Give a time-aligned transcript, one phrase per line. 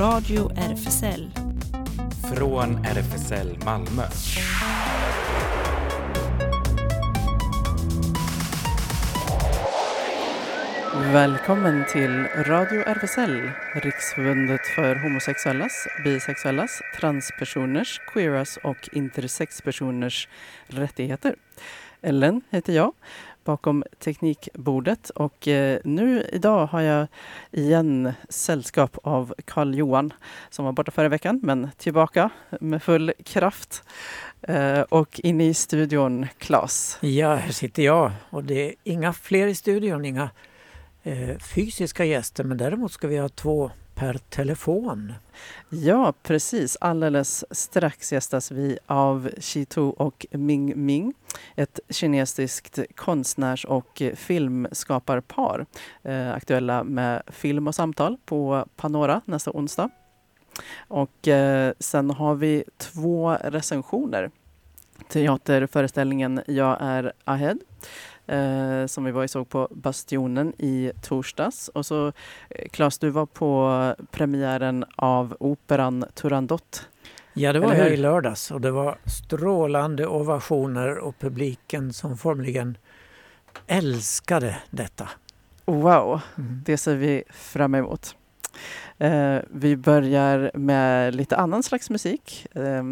[0.00, 1.30] Radio RFSL.
[2.34, 4.02] Från RFSL Malmö.
[11.12, 20.28] Välkommen till Radio RFSL, Riksförbundet för homosexuellas, bisexuellas, transpersoners, queeras och intersexpersoners
[20.66, 21.34] rättigheter.
[22.02, 22.92] Ellen heter jag,
[23.46, 27.06] bakom teknikbordet och eh, nu idag har jag
[27.50, 30.12] igen sällskap av Karl Johan
[30.50, 33.82] som var borta förra veckan men tillbaka med full kraft.
[34.42, 36.98] Eh, och inne i studion Claes.
[37.00, 40.30] Ja, här sitter jag och det är inga fler i studion, inga
[41.02, 45.12] eh, fysiska gäster men däremot ska vi ha två per telefon.
[45.68, 46.76] Ja, precis.
[46.80, 51.14] Alldeles strax gästas vi av Chitu och Ming Ming,
[51.54, 55.66] ett kinesiskt konstnärs och filmskaparpar
[56.02, 59.90] eh, aktuella med film och samtal på Panora nästa onsdag.
[60.78, 64.30] Och eh, sen har vi två recensioner.
[65.08, 67.56] Teaterföreställningen Jag är Ahead
[68.26, 71.68] eh, som vi var och såg på Bastionen i torsdags.
[71.68, 72.06] Och så
[72.50, 76.88] eh, Claes, du var på premiären av operan Turandot.
[77.34, 82.78] Ja, det var jag i lördags och det var strålande ovationer och publiken som formligen
[83.66, 85.08] älskade detta.
[85.64, 86.62] Wow, mm.
[86.66, 88.16] det ser vi fram emot.
[88.98, 92.46] Eh, vi börjar med lite annan slags musik.
[92.54, 92.82] Eh,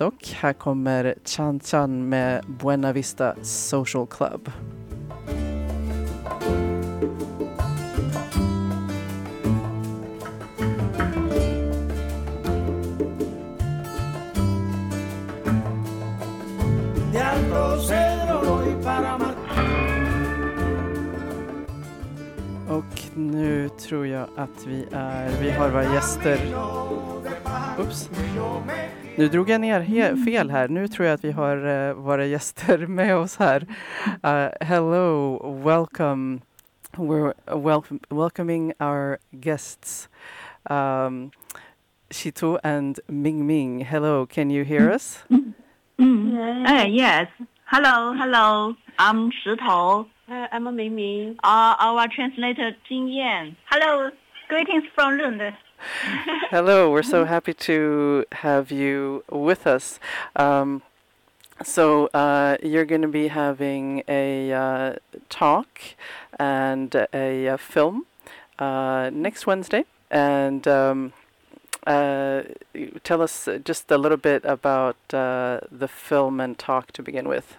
[0.00, 4.50] dock, här kommer Chan Chan med Buena Vista Social Club.
[22.68, 26.38] Och nu tror jag att vi är, vi har våra gäster.
[27.78, 28.10] Oops.
[29.20, 30.68] Nu drog jag ner fel här.
[30.68, 33.66] Nu tror jag att vi har uh, våra gäster med oss här.
[34.24, 36.40] Uh, hello, welcome.
[36.96, 40.08] We're wel welcoming our guests.
[40.70, 41.30] Um,
[42.10, 43.84] Shitu and Ming Ming.
[43.84, 45.24] Hello, can you hear us?
[45.28, 47.28] Uh, yes.
[47.64, 48.74] Hello, hello.
[48.98, 50.06] I'm 石头.
[50.28, 51.36] Uh, I'm Ming Ming.
[51.44, 53.54] Uh, our translator Jing Yan.
[53.66, 54.10] Hello.
[54.48, 55.42] Greetings from Lund.
[56.49, 59.99] Hello, we're so happy to have you with us.
[60.35, 60.81] Um,
[61.63, 64.93] so uh, you're going to be having a uh,
[65.29, 65.67] talk
[66.39, 68.05] and a, a film
[68.59, 71.13] uh, next Wednesday, and um,
[71.85, 72.41] uh,
[73.03, 77.57] tell us just a little bit about uh, the film and talk to begin with.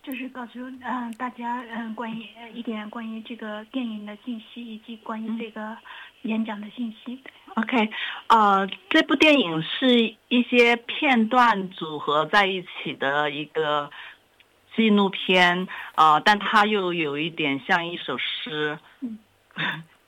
[0.00, 2.24] 就是告诉嗯、呃、大家嗯、呃、关于
[2.54, 5.76] 一点关于这个电影的信息，以及关于这个
[6.22, 7.20] 演讲的信息。
[7.54, 7.90] OK，
[8.28, 13.90] 呃，这部电影是一些片段组合在一起的一个
[14.76, 18.78] 纪录片，呃，但它又有一点像一首诗。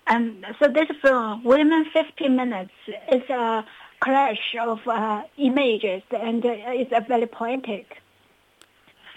[0.06, 2.70] And so this film, within 50 minutes,
[3.10, 3.64] is a
[4.00, 7.86] clash of uh, images and it's very poetic.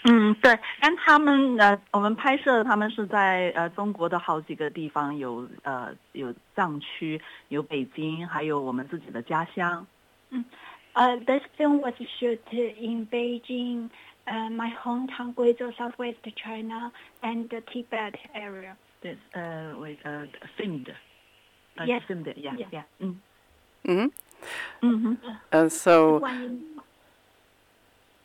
[0.07, 9.87] 嗯，对，但他们呃，我们拍摄他们是在呃中国的好几个地方，有呃有藏区，有北京，还有我们自己的家乡。
[10.29, 10.43] 嗯，
[10.91, 13.89] 呃，this film was shot in Beijing,
[14.25, 18.75] uh, my hometown Guizhou, Southwest China, and the Tibet area.
[19.01, 20.27] This uh, was uh
[20.57, 20.93] filmed.
[21.77, 22.03] Uh, yes.
[22.07, 22.27] Filmed.
[22.35, 22.55] Yeah.
[22.57, 22.67] Yeah.
[22.71, 22.83] yeah.
[23.01, 23.15] Mm.
[23.87, 24.85] Mm-hmm.
[24.85, 25.13] Mm-hmm.
[25.53, 26.19] And so.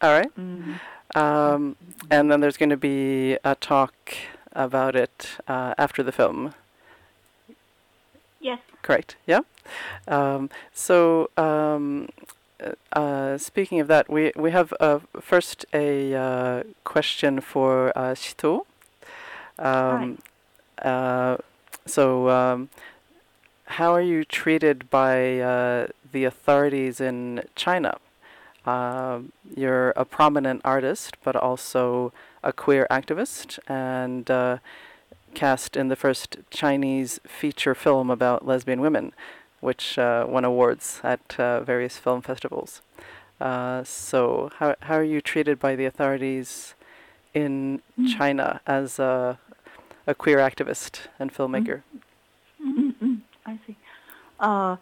[0.04, 0.32] All right.
[0.36, 0.80] Mm.
[1.16, 1.76] Um,
[2.12, 3.96] and then there's going to be a talk
[4.52, 6.54] about it uh, after the film.
[8.42, 8.60] Yes.
[8.82, 9.16] Correct.
[9.26, 9.40] Yeah.
[10.08, 12.10] Um, so um,
[12.92, 18.66] uh, speaking of that, we we have uh, first a uh, question for uh, Shito.
[19.58, 20.18] Um,
[20.82, 21.38] uh,
[21.86, 22.70] so, um,
[23.66, 27.98] how are you treated by uh, the authorities in China?
[28.65, 29.21] Uh,
[29.57, 32.13] you're a prominent artist, but also
[32.43, 34.59] a queer activist, and uh,
[35.35, 39.13] cast in the first Chinese feature film about lesbian women,
[39.61, 42.83] which uh, won awards at uh, various film festivals.
[43.41, 46.75] Uh, so, how how are you treated by the authorities
[47.35, 48.17] in Mm.
[48.17, 49.39] China as a
[50.07, 51.83] a queer activist and filmmaker?
[52.61, 53.75] 嗯嗯，I see。
[54.39, 54.79] 呃，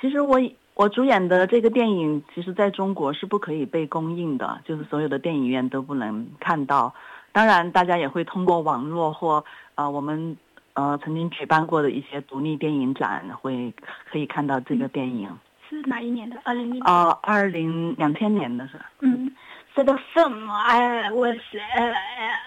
[0.00, 0.38] 其实我
[0.77, 6.93] 我主演的这个电影，其实在中国是不可以被公映的，就是所有的电影院都不能看到。
[7.31, 9.43] 当然，大家也会通过网络或
[9.73, 10.37] 呃我们
[10.73, 13.73] 呃曾经举办过的一些独立电影展，会
[14.11, 15.35] 可以看到这个电影。
[15.67, 16.37] 是哪一年的？
[16.43, 18.79] 二零一呃，二零两千年的是。
[18.99, 19.31] 嗯
[19.75, 21.95] ，so the film I was uh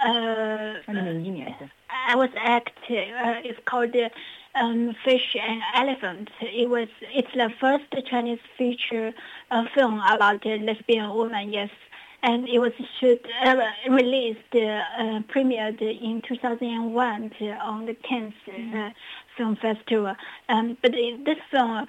[0.06, 1.68] uh 二零零一年是。
[1.88, 3.12] I was acting.
[3.12, 3.90] Uh, it's called
[4.54, 6.30] um, Fish and Elephant.
[6.40, 6.88] It was.
[7.14, 9.12] It's the first Chinese feature
[9.50, 11.52] uh, film about a lesbian woman.
[11.52, 11.70] Yes,
[12.22, 13.56] and it was shoot, uh,
[13.88, 17.32] released, uh, premiered in 2001
[17.62, 18.90] on the Cannes uh,
[19.36, 20.14] Film Festival.
[20.48, 21.86] Um, but this film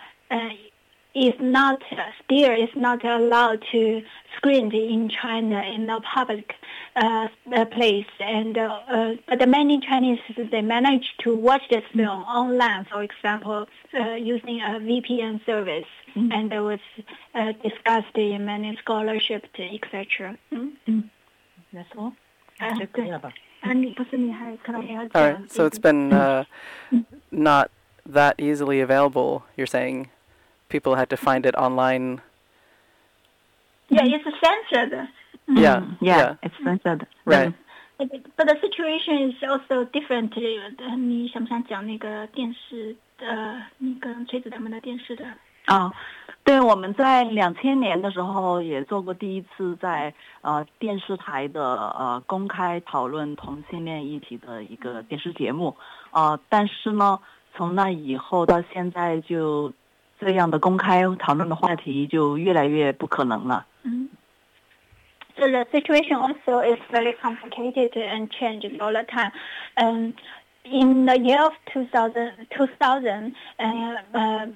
[1.13, 1.81] is not
[2.23, 4.01] still is not allowed to
[4.37, 6.53] screen in China in a public
[6.95, 8.05] uh, uh, place.
[8.19, 10.19] And uh, uh, but many Chinese
[10.51, 15.85] they manage to watch this film online, for example, uh, using a VPN service,
[16.15, 16.31] mm-hmm.
[16.31, 16.79] and it was
[17.35, 20.37] uh, discussed in many scholarship, etc.
[20.51, 20.99] Mm-hmm.
[21.73, 22.13] That's all.
[25.15, 26.09] All right, so it's been
[27.31, 27.71] not
[28.05, 30.09] that easily available, you're saying,
[30.70, 32.20] people had to find it online.
[33.88, 35.08] yeah, it's censored.
[35.48, 35.80] Yeah.
[35.80, 36.18] Mm, Yeah.
[36.18, 37.06] yeah, it's censored.
[37.24, 37.52] Right.
[37.98, 40.32] But, but the situation is also different.
[40.78, 45.24] 呃你想不想讲那个电视的，那个崔子他们的电视的？
[45.66, 45.92] 啊，
[46.44, 50.12] 对，我们在两千年的时候也做过第一次在
[50.42, 55.76] 呃电视台的呃公开讨论同性恋议题的一个电视节目，
[56.12, 57.18] 呃，但是呢，
[57.54, 59.72] 从那以后到现在就
[60.20, 63.66] 这样的公开讨论的话题就越来越不可能了。
[63.82, 64.08] 嗯。
[65.38, 69.32] So the situation also is very complicated and changes all the time.
[69.76, 70.14] Um,
[70.64, 74.46] in the year of 2000, 2000 uh, uh,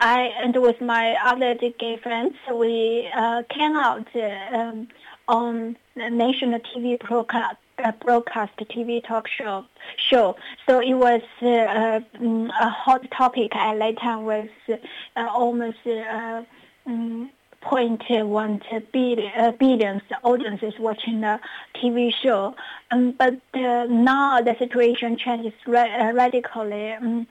[0.00, 4.88] I and with my other gay friends, we uh, came out uh, um,
[5.26, 9.65] on the national TV broadcast, uh, broadcast TV talk show.
[9.97, 10.35] Show.
[10.67, 14.77] So it was uh, mm, a hot topic at that time was uh,
[15.15, 17.29] almost mm,
[17.63, 21.39] 0.1 billion, uh, billions audiences watching the
[21.75, 22.55] TV show.
[22.91, 26.93] Um, but now the situation changes ra- radically.
[26.93, 27.27] Um,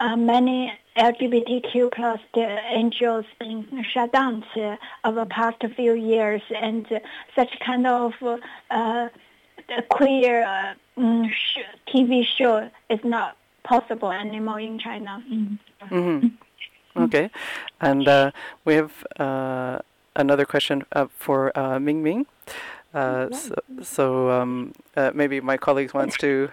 [0.00, 6.86] uh, many LGBTQ plus NGOs been shut down uh, over the past few years, and
[7.36, 8.12] such kind of
[9.70, 11.30] uh, queer uh, mm,
[11.88, 15.22] TV show is not possible anymore in China.
[15.88, 16.28] hmm
[16.96, 17.28] Okay.
[17.80, 18.30] And uh,
[18.64, 19.80] we have uh,
[20.14, 22.26] another question uh, for uh, Ming Ming.
[22.94, 26.50] Uh, so so um, uh, maybe my colleagues wants to.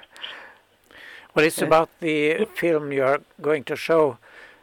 [1.36, 1.68] Well, it's Yeah.
[1.68, 4.18] about the film you are going to show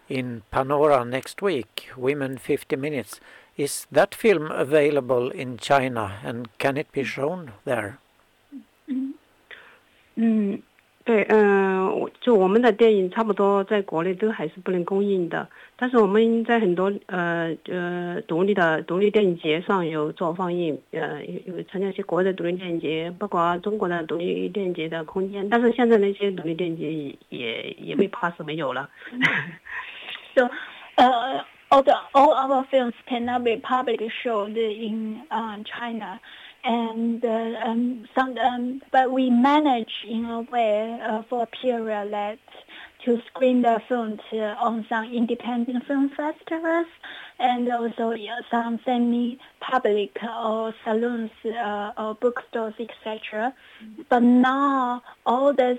[0.08, 3.20] in Panora next week, Women 50 Minutes.
[3.56, 7.98] Is that film available in China and can it be shown there?
[10.16, 10.62] 嗯，
[11.04, 26.92] 对，嗯、我就我们的电影差不多在国内都还是不能公映的，但是我们在很多呃呃独立的独立电影节上有做放映，呃有有参加一些国外的独立电影节，包括中国的独立电影节的空间，但是现在那些独立电影节
[27.30, 28.90] 也也被 pass 没有了。
[30.34, 30.50] So,
[30.96, 36.20] uh, all the all our films cannot be publicly showed in uh, China,
[36.64, 42.12] and uh, um, some um, but we manage in a way uh, for a period
[42.12, 42.38] that
[43.04, 46.86] to screen the films uh, on some independent film festivals
[47.38, 48.14] and also
[48.50, 53.54] some semi-public or saloons uh, or bookstores, etc.
[54.08, 55.78] But now all these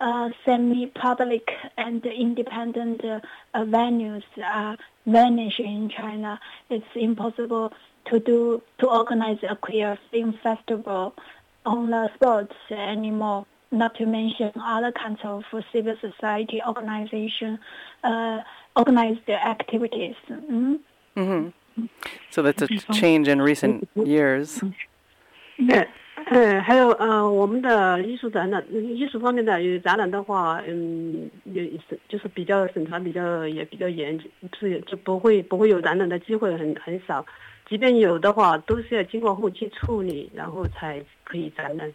[0.00, 3.02] uh, semi-public and independent
[3.54, 6.38] venues are vanishing in China.
[6.70, 7.72] It's impossible
[8.05, 11.13] to do to organize a queer film festival
[11.65, 13.45] on the spot anymore.
[13.69, 17.59] Not to mention other kinds of civil society organization,
[18.01, 18.39] uh,
[18.77, 20.15] organized activities.
[20.29, 20.79] Mm?
[21.15, 21.49] hmm
[22.29, 24.61] So that's a change in recent years.
[25.57, 25.85] 呃
[26.29, 34.17] 呃，还有呃，我们的艺术展览，艺术方面的有展览的话，嗯，也是就是比较审查比较也比较严，
[34.59, 37.25] 是就不会不会有展览的机会很很少，
[37.71, 41.93] 即便有的话，都是要经过后期处理，然后才可以展览。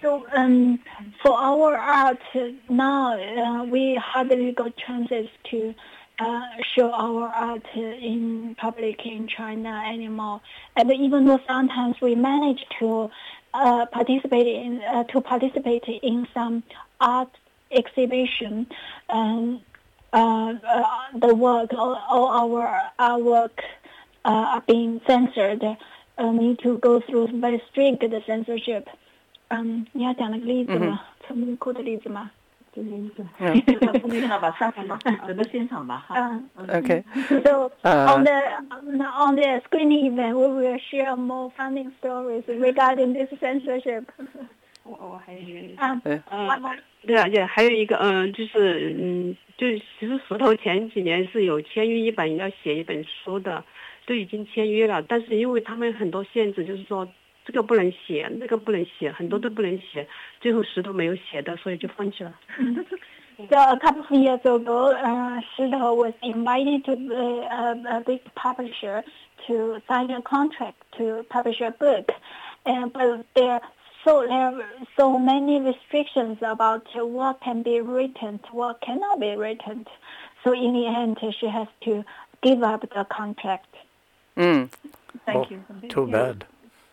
[0.00, 0.78] So um,
[1.22, 5.74] for our art uh, now, uh, we hardly got chances to
[6.18, 6.40] uh,
[6.74, 10.40] show our art uh, in public in China anymore.
[10.74, 13.10] And even though sometimes we manage to
[13.52, 16.62] uh, participate in uh, to participate in some
[17.00, 17.28] art
[17.70, 18.66] exhibition,
[19.10, 19.60] and
[20.12, 20.84] uh, uh,
[21.18, 23.79] the work, all, all our our work uh,
[24.22, 25.76] are being censored.
[26.18, 28.84] Uh, need to go through very strict censorship.
[29.48, 31.00] 嗯，你要讲那个例子吗？
[31.26, 32.30] 陈木库的例子吗？
[32.74, 33.62] Yeah.
[33.66, 36.40] 那 个吧，上场吧，整个现场吧，哈。
[36.58, 37.02] Uh, Okay.
[37.42, 38.32] so Uh, on the
[39.16, 44.04] on the screening event, we will share more funny stories regarding this censorship.
[44.82, 46.20] 我我还有一个 Um, Yeah.
[46.30, 46.76] one more.
[47.06, 53.64] 对啊，也还有一个，嗯，就是，嗯，就是其实石头前几年是有签约一本要写一本书的，
[54.06, 57.08] 都已经签约了，但是因为他们很多限制，就是说
[57.44, 60.06] 这个不能写，那个不能写，很多都不能写，
[60.40, 62.32] 最后石头没有写的，所以就放弃了。
[63.50, 68.22] So a couple of years ago, uh, Shito was invited to uh, a, a big
[68.34, 69.04] publisher
[69.46, 72.14] to sign a contract to publish a book,
[72.64, 73.60] and but there
[74.04, 74.64] so there are
[74.96, 79.84] so many restrictions about what can be written, what cannot be written.
[80.42, 82.04] So in the end, she has to
[82.40, 83.74] give up the contract.
[84.37, 84.69] mm,
[85.25, 85.63] Thank Oh, you.
[85.89, 86.45] Too bad.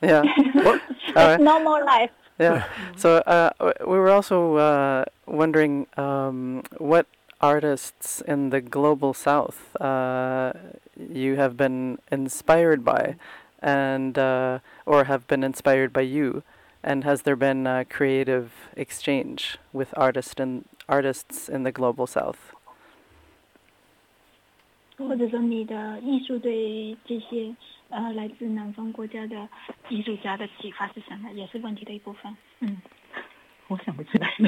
[0.03, 0.23] yeah.
[0.63, 0.81] What?
[1.15, 2.11] Uh, no more life.
[2.39, 2.65] Yeah.
[2.97, 3.51] So uh,
[3.87, 7.07] we were also uh, wondering um, what
[7.41, 10.53] artists in the global south uh,
[10.99, 13.17] you have been inspired by,
[13.61, 16.43] and uh, or have been inspired by you,
[16.83, 22.53] and has there been a creative exchange with artists and artists in the global south?
[24.99, 27.55] 或者说你的艺术对这些
[27.89, 29.49] 呃来自南方国家的
[29.89, 31.31] 艺术家的启发是什么？
[31.33, 32.37] 也是问题的一部分。
[32.61, 32.83] 嗯，
[33.69, 34.29] 我想不起来。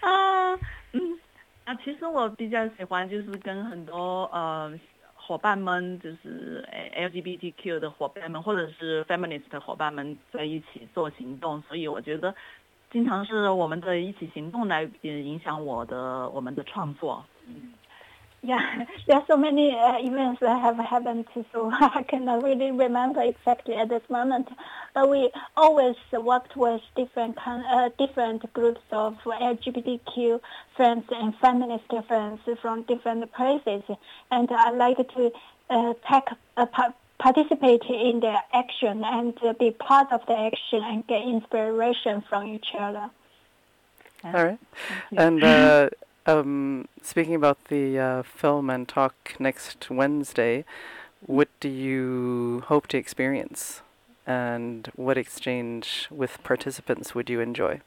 [0.00, 0.58] 啊，
[0.92, 1.18] 嗯，
[1.64, 4.72] 啊，其实我比较喜欢就是跟很多呃
[5.14, 12.34] 伙伴们，就是呃 LGBTQ 的伙伴们，或者是 feminist 的伙伴们在一起做行动，所以我觉得
[12.91, 17.23] 经常是我们的一起行动来呃影响我的我们的创作。
[18.43, 23.21] Yeah, there are so many uh, events that have happened, so I cannot really remember
[23.21, 24.47] exactly at this moment.
[24.93, 30.39] But we always worked with different kind, uh, different groups of LGBTQ
[30.75, 33.83] friends and feminist friends from different places,
[34.31, 35.31] and I like to
[35.69, 40.83] uh, take uh, pa- participate in their action and uh, be part of the action
[40.83, 43.09] and get inspiration from each other.
[44.23, 44.59] All right.
[45.15, 45.89] And uh,
[46.25, 50.65] um, speaking about the uh, film and talk next Wednesday,
[51.25, 53.81] what do you hope to experience?
[54.25, 57.79] And what exchange with participants would you enjoy?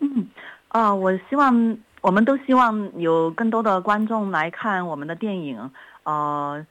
[0.00, 0.28] 嗯，
[0.68, 5.70] 啊，我希望我们都希望有更多的观众来看我们的电影，
[6.02, 6.66] 呃，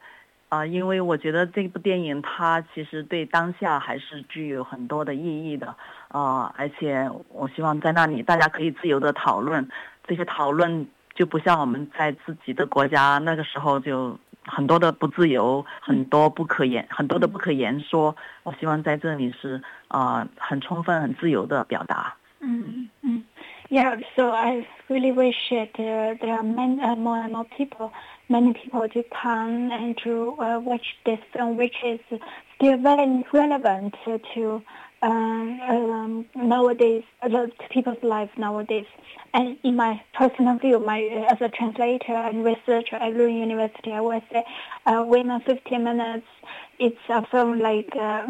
[0.53, 5.75] 啊，因为我觉得这部电影它其实对当下还是具有很多的意义的，
[6.09, 9.67] 啊，而且我希望在那里大家可以自由的讨论，
[10.05, 18.15] 这些讨论就不像我们在自己的国家那个时候就很多的不自由，很多不可言，很多的不可言说。
[18.43, 22.15] 我希望在这里是啊很充分、很自由的表达。
[22.41, 23.23] 嗯嗯
[23.69, 27.89] Yeah, so I really wish that uh, there are many, more and more people,
[28.29, 31.99] many people to come and to uh, watch this film, which is
[32.55, 33.95] still very relevant
[34.33, 34.61] to
[35.01, 38.85] um, um, nowadays, uh, to people's life nowadays.
[39.33, 43.99] And in my personal view, my as a translator and researcher at Lund University, I
[43.99, 44.43] would say,
[44.85, 46.27] uh, Women 15 Minutes
[46.79, 48.25] it's a film like uh,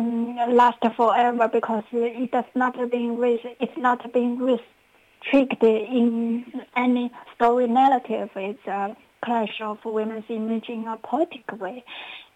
[0.49, 3.17] last forever because it does not being
[3.59, 6.45] it's not being restricted in
[6.75, 8.29] any story narrative.
[8.35, 11.84] It's a clash of women's image in a poetic way,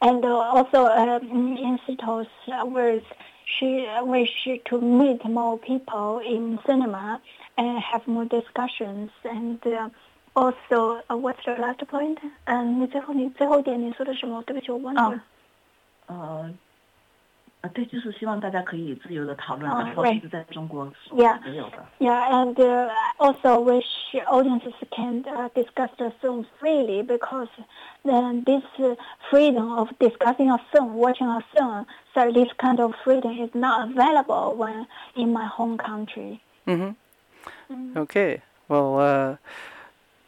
[0.01, 2.27] and uh, also uh, in Sito's
[2.67, 3.05] words,
[3.47, 7.21] she wish to meet more people in cinema
[7.57, 9.59] and have more discussions and.
[9.67, 9.89] Uh,
[10.35, 12.17] also, uh, what's the last point?
[12.47, 14.43] 嗯，你最后你最后一点你说的什么？
[14.45, 15.23] 对不起，我忘记了。
[16.07, 16.51] 呃，
[17.67, 21.87] 呃，对，就是希望大家可以自由的讨论，哦然后 right 是在中国所 Yeah 没有的。
[22.01, 23.87] Yeah, and uh, I also wish
[24.27, 27.49] audiences can uh, discuss the film freely because
[28.05, 28.97] then this uh,
[29.31, 33.89] freedom of discussing a film, watching a film, so this kind of freedom is not
[33.91, 36.41] available when in my home country.
[36.67, 37.97] Mm-hmm.
[37.97, 38.43] Okay.
[38.67, 39.37] Well, uh,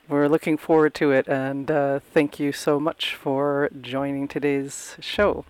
[0.09, 5.45] we're looking forward to it, and uh, thank you so much for joining today's show.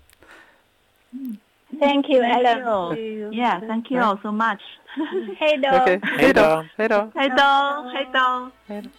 [1.79, 3.31] Thank you, Ellen.
[3.31, 4.61] Yeah, thank you all so much.
[5.39, 5.81] hey, Dom.
[5.81, 5.99] Okay.
[6.17, 6.69] Hey, Dom.
[6.77, 7.11] Hey, Dom.
[7.15, 7.89] Hey, Dom.
[7.93, 8.51] Hey, Dom.
[8.67, 8.91] Hey, Dom.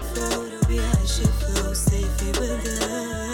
[0.00, 3.27] Thought it'd be how she feels, safe with love.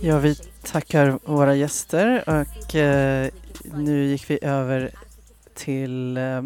[0.00, 3.30] Ja, vi tackar våra gäster och eh,
[3.74, 4.90] nu gick vi över
[5.54, 6.42] till eh,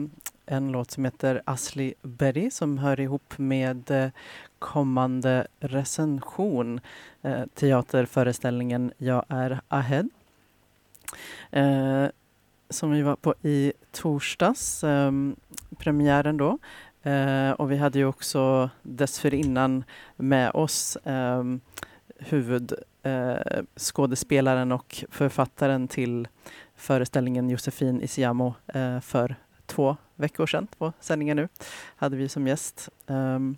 [0.46, 4.10] en låt som heter Asli Berry som hör ihop med eh,
[4.58, 6.80] kommande recension,
[7.22, 10.08] eh, teaterföreställningen Jag är Ahead.
[11.50, 12.06] Eh,
[12.70, 15.12] som vi var på i torsdags, eh,
[15.78, 16.58] premiären då.
[17.02, 19.84] Eh, och vi hade ju också dessförinnan
[20.16, 21.44] med oss eh,
[22.18, 26.28] huvud eh, skådespelaren och författaren till
[26.76, 31.48] föreställningen Josefin Isiamo eh, för två veckor sedan på sändningen nu,
[31.96, 32.88] hade vi som gäst.
[33.06, 33.56] Um,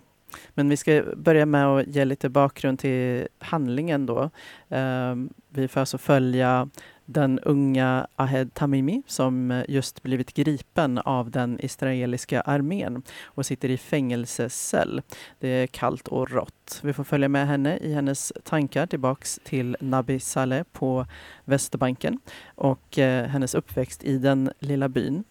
[0.53, 4.29] men vi ska börja med att ge lite bakgrund till handlingen då.
[4.67, 6.69] Um, vi får alltså följa
[7.05, 13.69] den unga Ahed Tamimi som eh, just blivit gripen av den israeliska armén och sitter
[13.69, 15.01] i fängelsecell.
[15.39, 16.79] Det är kallt och rått.
[16.83, 21.05] Vi får följa med henne i hennes tankar tillbaks till Nabi Saleh på
[21.45, 22.19] Västerbanken
[22.55, 25.23] och eh, hennes uppväxt i den lilla byn.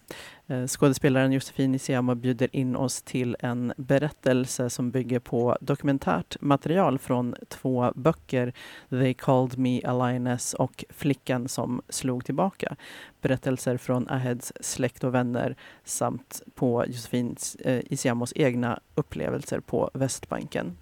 [0.47, 6.99] Eh, skådespelaren Josefin Isiama bjuder in oss till en berättelse som bygger på dokumentärt material
[6.99, 8.53] från två böcker,
[8.89, 12.75] They called me a lioness och Flickan som slog tillbaka.
[13.21, 20.77] Berättelser från Aheds släkt och vänner samt på Josefin eh, Isiamos egna upplevelser på Västbanken.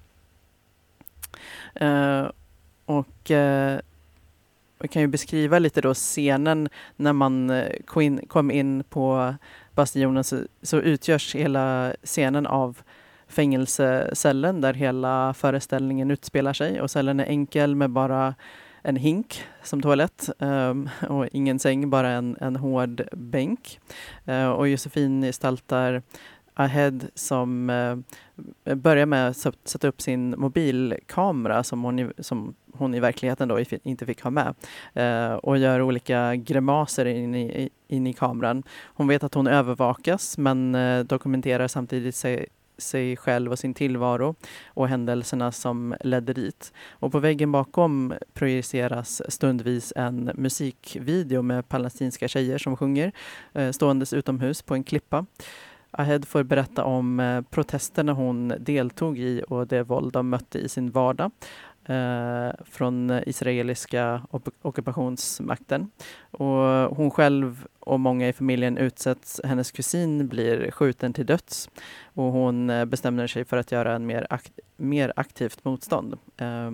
[1.81, 2.29] Uh,
[2.85, 3.79] och uh,
[4.81, 7.67] jag kan ju beskriva lite då scenen när man eh,
[8.27, 9.35] kom in på
[9.75, 12.81] bastionen så, så utgörs hela scenen av
[13.27, 18.35] fängelsecellen där hela föreställningen utspelar sig och cellen är enkel med bara
[18.81, 23.79] en hink som toalett um, och ingen säng, bara en, en hård bänk.
[24.27, 26.01] Uh, och Josefin gestaltar
[26.61, 32.99] Ahed som eh, börjar med att sätta upp sin mobilkamera som hon, som hon i
[32.99, 34.53] verkligheten då inte fick ha med
[34.93, 38.63] eh, och gör olika grimaser in i, in i kameran.
[38.83, 42.45] Hon vet att hon övervakas men eh, dokumenterar samtidigt sig,
[42.77, 44.35] sig själv och sin tillvaro
[44.67, 46.73] och händelserna som ledde dit.
[46.89, 53.11] Och på väggen bakom projiceras stundvis en musikvideo med palestinska tjejer som sjunger
[53.53, 55.25] eh, ståendes utomhus på en klippa.
[55.91, 60.69] Ahed får berätta om eh, protesterna hon deltog i och det våld de mötte i
[60.69, 61.31] sin vardag
[61.85, 64.21] eh, från israeliska
[64.61, 65.91] ockupationsmakten.
[66.31, 69.41] Och hon själv och många i familjen utsätts.
[69.43, 71.69] Hennes kusin blir skjuten till döds
[72.03, 76.13] och hon eh, bestämmer sig för att göra en mer, akt mer aktivt motstånd.
[76.37, 76.71] Eh,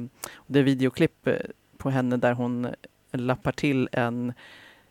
[0.47, 1.33] det är videoklipp eh,
[1.77, 2.67] på henne där hon
[3.11, 4.33] lappar till en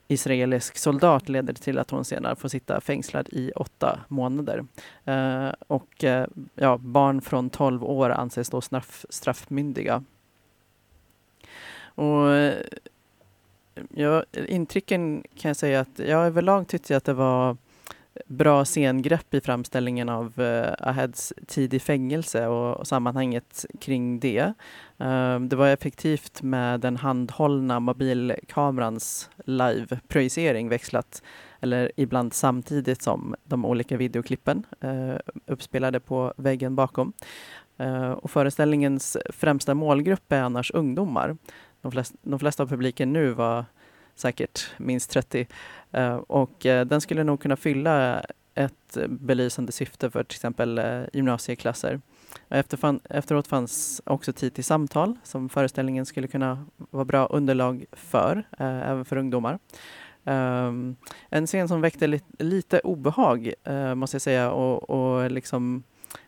[0.09, 4.65] israelisk soldat leder till att hon senare får sitta fängslad i åtta månader.
[5.05, 10.05] Eh, och eh, ja, barn från 12 år anses då straff, straffmyndiga.
[11.85, 12.55] Och, eh,
[13.91, 17.57] ja, intrycken kan jag säga att jag överlag tyckte att det var
[18.27, 24.53] bra scengrepp i framställningen av eh, Aheds tid i fängelse och, och sammanhanget kring det.
[24.99, 31.23] Ehm, det var effektivt med den handhållna mobilkamerans live-projicering växlat
[31.61, 35.15] eller ibland samtidigt som de olika videoklippen eh,
[35.47, 37.13] uppspelade på väggen bakom.
[37.79, 41.37] Eh, och föreställningens främsta målgrupp är annars ungdomar.
[41.81, 43.65] De flesta, de flesta av publiken nu var
[44.15, 45.47] säkert minst 30.
[45.93, 50.81] Eh, och den skulle nog kunna fylla ett belysande syfte för till exempel
[51.13, 52.01] gymnasieklasser.
[52.49, 57.85] Efter fan, efteråt fanns också tid till samtal som föreställningen skulle kunna vara bra underlag
[57.93, 59.59] för, eh, även för ungdomar.
[60.25, 60.97] Um,
[61.31, 65.83] en scen som väckte li lite obehag, eh, måste jag säga, och, och liksom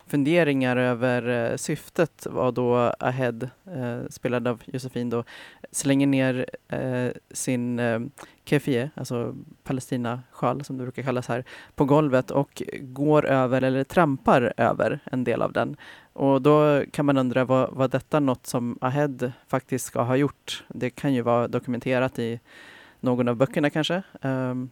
[0.08, 5.24] funderingar över eh, syftet var då Ahead, eh, spelad av Josefin, då,
[5.70, 8.00] slänger ner eh, sin eh,
[8.44, 11.44] kefie, alltså Palestina-sjal som det brukar kallas här,
[11.74, 15.76] på golvet och går över eller trampar över en del av den.
[16.12, 20.64] Och då kan man undra, var, var detta något som Ahed faktiskt ska ha gjort?
[20.68, 22.40] Det kan ju vara dokumenterat i
[23.00, 24.02] någon av böckerna kanske.
[24.22, 24.70] Um,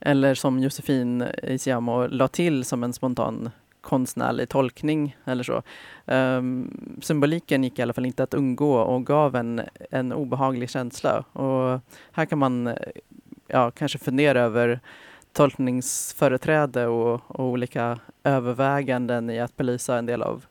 [0.00, 5.62] eller som Josefin Isiamo la till som en spontan konstnärlig tolkning eller så.
[6.04, 11.24] Um, symboliken gick i alla fall inte att undgå och gav en, en obehaglig känsla.
[11.32, 11.80] Och
[12.12, 12.74] här kan man eh,
[13.46, 14.80] ja, kanske fundera över
[15.32, 20.44] tolkningsföreträde och, och olika överväganden i att belysa en del av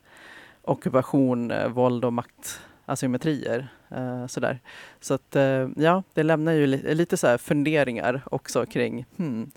[0.62, 3.68] ockupation, eh, våld och maktasymmetrier.
[3.96, 4.58] Uh, sådär.
[5.00, 9.50] Så att, uh, ja, det lämnar ju li lite så funderingar också kring hmm,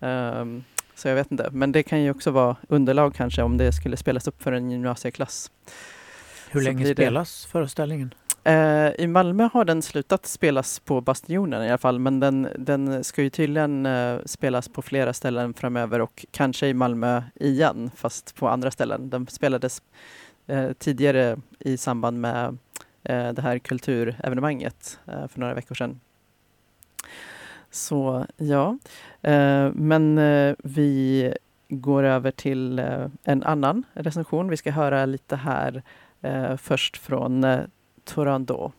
[0.00, 0.64] um,
[1.00, 1.48] så jag vet inte.
[1.52, 4.70] Men det kan ju också vara underlag kanske om det skulle spelas upp för en
[4.70, 5.50] gymnasieklass.
[6.50, 8.14] Hur länge spelas föreställningen?
[8.44, 13.04] Eh, I Malmö har den slutat spelas på Bastionen i alla fall, men den, den
[13.04, 18.34] ska ju tydligen eh, spelas på flera ställen framöver och kanske i Malmö igen, fast
[18.34, 19.10] på andra ställen.
[19.10, 19.82] Den spelades
[20.46, 22.58] eh, tidigare i samband med
[23.02, 26.00] eh, det här kulturevenemanget eh, för några veckor sedan.
[27.70, 28.78] Så ja,
[29.22, 31.34] eh, men eh, vi
[31.68, 34.48] går över till eh, en annan recension.
[34.48, 35.82] Vi ska höra lite här
[36.20, 37.46] eh, först från
[38.04, 38.72] Turandot.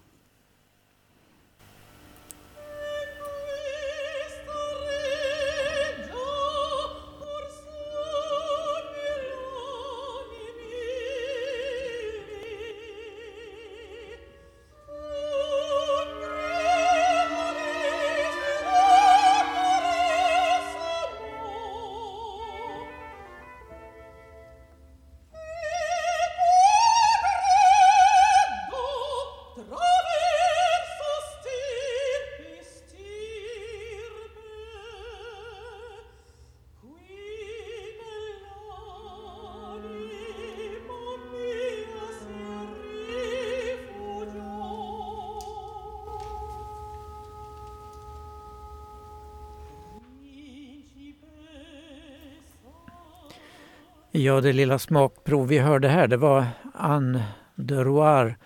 [54.22, 57.24] Ja, det lilla smakprov vi hörde här det var Anne
[57.56, 58.38] de Roir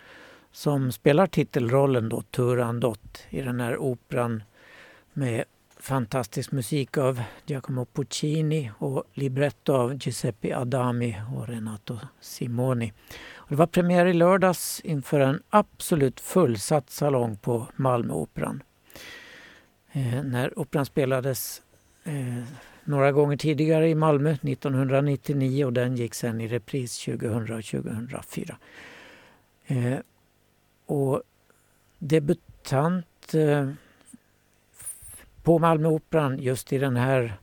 [0.52, 4.44] som spelar titelrollen då, Turandot, i den här operan
[5.14, 5.44] med
[5.80, 12.94] fantastisk musik av Giacomo Puccini och libretto av Giuseppe Adami och Renato Simoni.
[13.36, 18.64] Och det var premiär i lördags inför en absolut fullsatt salong på Malmöoperan.
[19.92, 21.62] Eh, när operan spelades
[22.04, 22.44] eh,
[22.86, 28.58] några gånger tidigare i Malmö 1999 och den gick sen i repris 2000 och 2004.
[29.68, 29.98] Eh,
[30.86, 31.22] och
[32.00, 33.70] debutant eh,
[35.44, 37.34] på Malmöoperan just i den här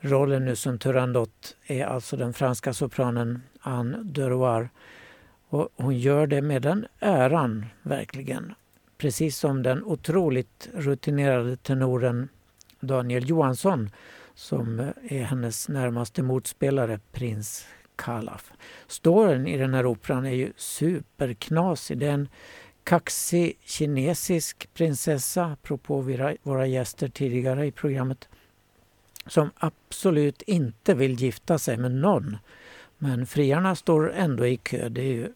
[0.00, 4.68] rollen nu som Turandot är alltså den franska sopranen Anne Deroir.
[5.48, 8.54] Och hon gör det med den äran, verkligen.
[8.98, 12.28] Precis som den otroligt rutinerade tenoren
[12.80, 13.90] Daniel Johansson
[14.34, 17.66] som eh, är hennes närmaste motspelare, prins
[17.96, 18.52] Kalaf.
[18.86, 21.98] Storyn i den här operan är ju superknasig.
[21.98, 22.28] Det är en
[22.84, 26.00] kaxig kinesisk prinsessa, apropå
[26.42, 28.28] våra, gäster tidigare i programmet,
[29.26, 32.36] som absolut inte vill gifta sig med någon.
[32.98, 34.88] Men friarna står ändå i kö.
[34.88, 35.32] Det är ju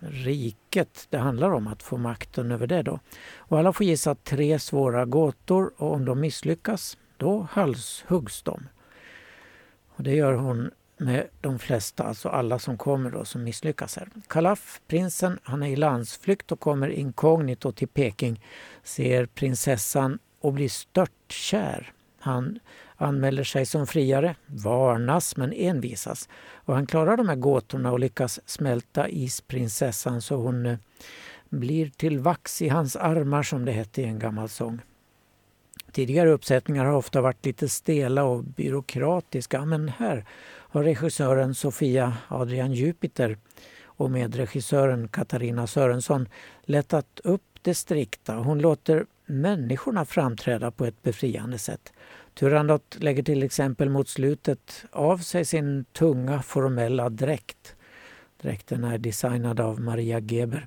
[0.00, 2.82] riket det handlar om, att få makten över det.
[2.82, 3.00] då.
[3.36, 8.68] Och alla får gissa tre svåra gåtor och om de misslyckas då halshuggs de.
[9.96, 14.08] Och det gör hon med de flesta, alltså alla som kommer då, som misslyckas här.
[14.28, 18.44] Kalaf, prinsen, han är i landsflykt och kommer inkognito till Peking,
[18.82, 21.92] ser prinsessan och blir störtkär.
[22.18, 22.58] Han
[22.96, 26.28] anmäler sig som friare, varnas men envisas.
[26.52, 30.78] Och han klarar de här gåtorna och lyckas smälta isprinsessan så hon eh,
[31.48, 34.80] blir till vax i hans armar som det hette i en gammal sång.
[35.92, 42.72] Tidigare uppsättningar har ofta varit lite stela och byråkratiska men här har regissören Sofia Adrian
[42.72, 43.38] Jupiter
[43.84, 46.28] och medregissören Katarina Sörensson
[46.62, 48.34] lättat upp det strikta.
[48.34, 51.92] Hon låter människorna framträda på ett befriande sätt.
[52.34, 57.74] Turandot lägger till exempel mot slutet av sig sin tunga formella dräkt.
[58.42, 60.66] Dräkten är designad av Maria Geber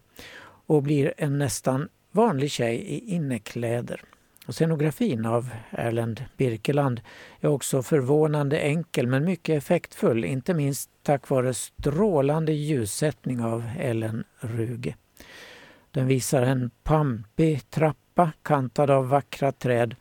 [0.65, 4.01] och blir en nästan vanlig tjej i innekläder.
[4.47, 7.01] Och scenografin av Erlend Birkeland
[7.39, 14.23] är också förvånande enkel men mycket effektfull, inte minst tack vare strålande ljussättning av Ellen
[14.39, 14.95] Ruge.
[15.91, 19.95] Den visar en pampig trappa kantad av vackra träd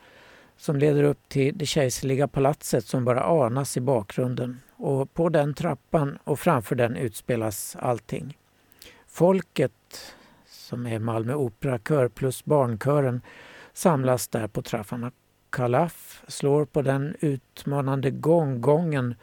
[0.56, 4.60] som leder upp till det kejserliga palatset som bara anas i bakgrunden.
[4.76, 8.38] Och på den trappan och framför den utspelas allting.
[9.06, 10.14] Folket,
[10.46, 13.20] som är Malmö Operakör plus barnkören,
[13.72, 15.10] samlas där på trappan.
[15.50, 19.14] Kalaf slår på den utmanande gånggången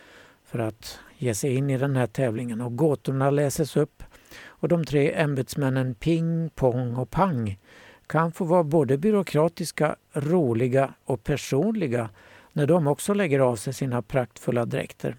[0.46, 4.04] för att ge sig in i den här tävlingen och gåtorna läses upp
[4.46, 7.60] och de tre ämbetsmännen Ping, Pong och Pang
[8.08, 12.10] kan få vara både byråkratiska, roliga och personliga
[12.54, 15.16] när de också lägger av sig sina praktfulla dräkter.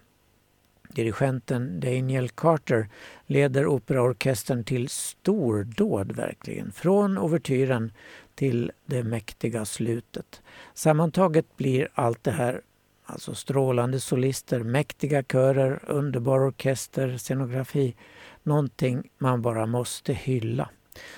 [0.89, 2.89] Dirigenten Daniel Carter
[3.27, 6.73] leder operaorkestern till stordåd verkligen.
[6.73, 7.93] Från ouvertyren
[8.41, 10.43] till det mäktiga slutet.
[10.75, 12.61] Sammantaget blir allt det här,
[13.05, 17.95] alltså strålande solister, mäktiga körer, underbar orkester, scenografi,
[18.43, 20.71] någonting man bara måste hylla.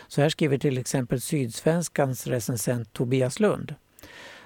[0.08, 3.74] Så här skriver till exempel Sydsvenskans recensent Tobias Lund.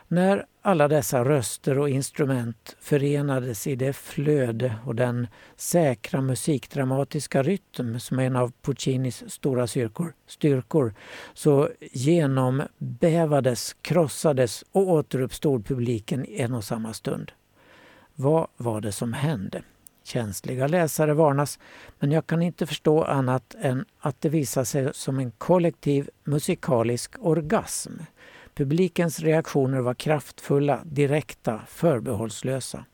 [0.08, 8.00] När alla dessa röster och instrument förenades i det flöde och den säkra musikdramatiska rytm
[8.00, 10.94] som är en av Puccinis stora styrkor, styrkor
[11.34, 17.32] så genombävades, krossades och återuppstod publiken i en och samma stund.
[18.14, 19.62] Vad var det som hände?
[20.04, 21.58] Känsliga läsare varnas,
[21.98, 27.14] men jag kan inte förstå annat än att det visar sig som en kollektiv musikalisk
[27.20, 27.92] orgasm.
[28.56, 32.84] Publikens reaktioner var kraftfulla, direkta, förbehållslösa.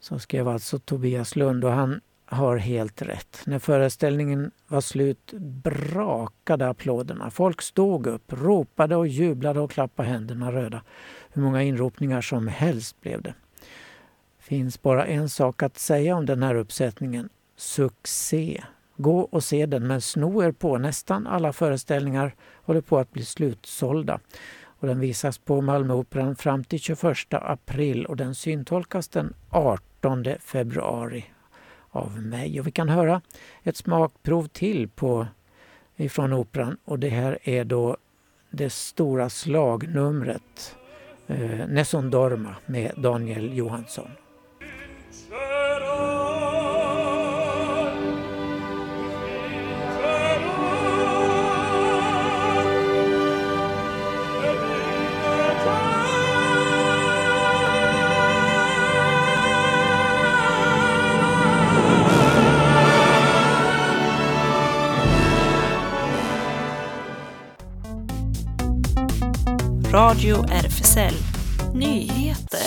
[0.00, 3.42] Så skrev alltså Tobias Lund och han har helt rätt.
[3.46, 7.30] När föreställningen var slut brakade applåderna.
[7.30, 10.82] Folk stod upp, ropade och jublade och klappade händerna röda.
[11.30, 13.34] Hur många inropningar som helst blev det
[14.48, 17.28] finns bara en sak att säga om den här uppsättningen.
[17.56, 18.64] Succé!
[19.00, 20.78] Gå och se den, men sno er på.
[20.78, 24.20] Nästan alla föreställningar håller på att bli slutsålda.
[24.64, 31.24] Och den visas på Malmöoperan fram till 21 april och den syntolkas den 18 februari
[31.90, 32.60] av mig.
[32.60, 33.20] Och vi kan höra
[33.62, 35.26] ett smakprov till på,
[35.96, 37.96] ifrån operan och det här är då
[38.50, 40.76] det stora slagnumret
[41.26, 44.08] eh, Nessun Dorma med Daniel Johansson.
[69.92, 71.14] Radio RFSL
[71.74, 72.60] Nyheter.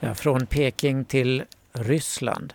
[0.00, 2.52] Ja, från Peking till Ryssland.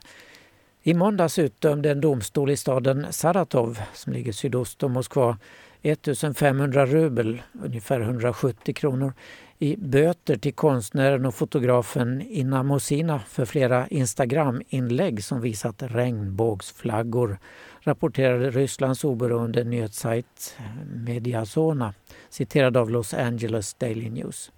[0.84, 5.38] I måndags utdömde en domstol i staden Saratov, som ligger sydost om Moskva,
[5.82, 9.14] 1500 rubel, ungefär 170 kronor,
[9.60, 17.38] i böter till konstnären och fotografen Inna Mosina för flera Instagram-inlägg som visat regnbågsflaggor,
[17.80, 20.58] rapporterade Rysslands oberoende nyhetssajt
[20.94, 21.94] Mediazona,
[22.30, 24.52] citerad av Los Angeles Daily News.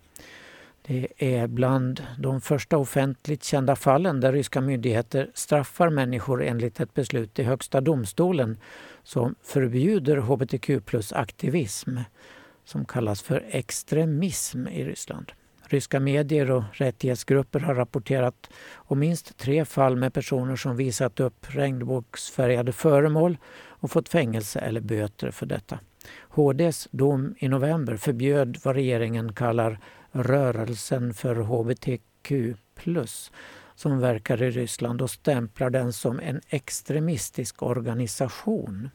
[0.81, 6.93] Det är bland de första offentligt kända fallen där ryska myndigheter straffar människor enligt ett
[6.93, 8.57] beslut i Högsta domstolen
[9.03, 11.97] som förbjuder hbtq plus-aktivism
[12.67, 15.31] som kallas för extremism i Ryssland.
[15.69, 21.45] Ryska medier och rättighetsgrupper har rapporterat om minst tre fall med personer som visat upp
[21.49, 25.79] regnbågsfärgade föremål och fått fängelse eller böter för detta.
[26.29, 29.79] HDs dom i november förbjöd vad regeringen kallar
[30.11, 32.31] rörelsen för hbtq
[33.75, 38.89] som verkar i Ryssland och stämplar den som en extremistisk organisation.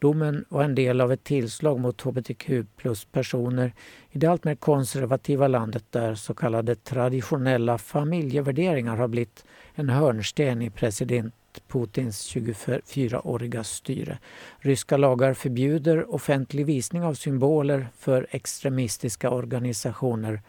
[0.00, 3.72] Domen var en del av ett tillslag mot hbtq plus-personer
[4.10, 10.70] i det alltmer konservativa landet där så kallade traditionella familjevärderingar har blivit en hörnsten i
[10.70, 11.34] president
[11.68, 14.18] Putins 24-åriga styre.
[14.58, 20.42] Ryska lagar förbjuder offentlig visning av symboler för extremistiska organisationer.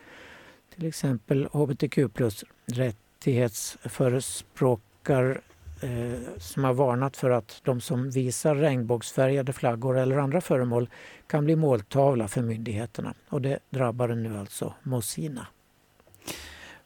[0.75, 5.41] Till exempel hbtq plus rättighetsförespråkar
[5.81, 10.89] eh, som har varnat för att de som visar regnbågsfärgade flaggor eller andra föremål
[11.27, 13.13] kan bli måltavla för myndigheterna.
[13.29, 15.47] Och det drabbar nu alltså Mosina.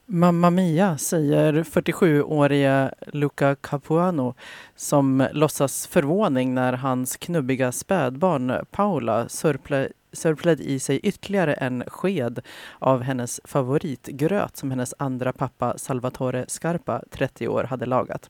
[0.08, 4.34] Mamma Mia, säger 47-årige Luca Capuano
[4.76, 12.40] som låtsas förvåning när hans knubbiga spädbarn Paula sörplar sörplade i sig ytterligare en sked
[12.80, 18.30] av hennes favoritgröt som hennes andra pappa Salvatore Scarpa, 30 år, hade lagat.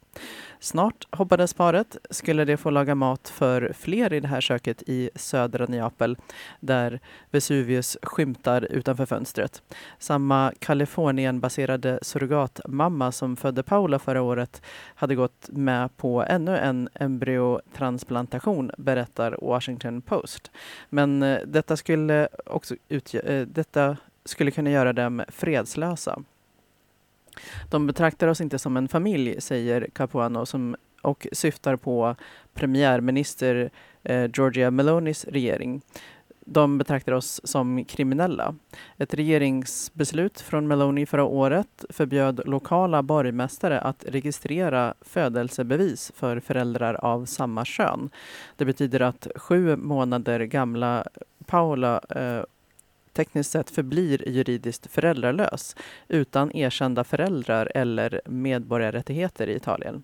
[0.60, 5.10] Snart, hoppades paret, skulle de få laga mat för fler i det här köket i
[5.16, 6.18] södra Neapel,
[6.60, 7.00] där
[7.32, 9.62] Vesuvius skymtar utanför fönstret.
[10.00, 14.62] Samma Kalifornienbaserade surrogatmamma som födde Paula förra året
[14.96, 20.52] hade gått med på ännu en embryotransplantation, berättar Washington Post.
[20.90, 26.24] Men eh, detta detta skulle, också utgö- eh, detta skulle kunna göra dem fredslösa.
[27.70, 32.16] De betraktar oss inte som en familj, säger Capuano som, och syftar på
[32.54, 33.70] premiärminister
[34.04, 35.82] eh, Giorgia Melonis regering.
[36.48, 38.56] De betraktar oss som kriminella.
[38.98, 47.26] Ett regeringsbeslut från Meloni förra året förbjöd lokala borgmästare att registrera födelsebevis för föräldrar av
[47.26, 48.10] samma kön.
[48.58, 51.06] Det betyder att sju månader gamla
[51.46, 52.44] Paula eh,
[53.14, 55.76] tekniskt sett förblir juridiskt föräldralös
[56.08, 60.04] utan erkända föräldrar eller medborgarrättigheter i Italien.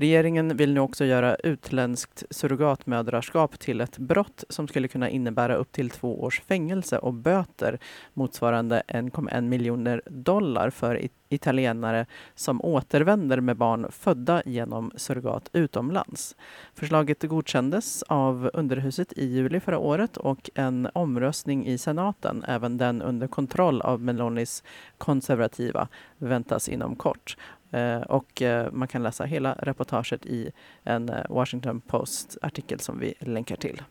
[0.00, 5.72] Regeringen vill nu också göra utländskt surrogatmödraskap till ett brott som skulle kunna innebära upp
[5.72, 7.78] till två års fängelse och böter
[8.14, 16.36] motsvarande 1,1 miljoner dollar för italienare som återvänder med barn födda genom surrogat utomlands.
[16.74, 23.02] Förslaget godkändes av underhuset i juli förra året och en omröstning i senaten, även den
[23.02, 24.62] under kontroll av Melonis
[24.98, 27.36] konservativa, väntas inom kort.
[27.70, 30.50] Eh, och eh, man kan läsa hela reportaget i
[30.82, 33.82] en eh, Washington Post-artikel som vi länkar till.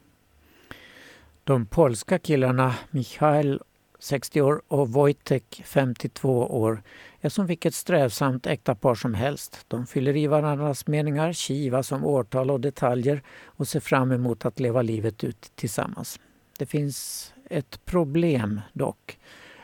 [1.44, 3.62] De polska killarna Michael
[4.00, 6.84] 60 år och Wojtek 52 år
[7.22, 9.66] är som vilket strävsamt äkta som helst.
[9.68, 14.60] De fyller i varandras meningar, kivas om årtal och detaljer och ser fram emot att
[14.60, 16.20] leva livet ut tillsammans.
[16.60, 19.20] Det finns ett problem dock.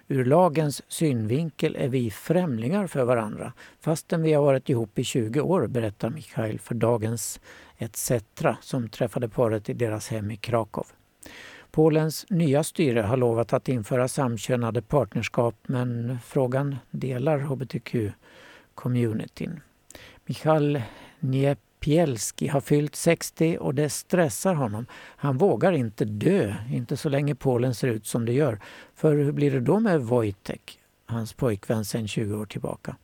[0.08, 5.42] Ur lagens synvinkel är vi främlingar för varandra fastän vi har varit ihop i 20
[5.42, 7.40] år, berättar Mikhail för Dagens
[7.78, 8.12] ETC
[8.62, 10.88] som träffade paret i deras hem i Krakow.
[11.72, 19.62] Polens nya styre har lovat att införa samkönade partnerskap men frågan delar hbtq-communityn.
[20.26, 20.82] Michal
[21.20, 24.86] Niep Pielski har fyllt 60 och det stressar honom.
[24.94, 28.60] Han vågar inte dö, inte så länge Polen ser ut som det gör.
[28.96, 32.96] För hur blir det då med Wojtek, hans pojkvän sedan 20 år tillbaka?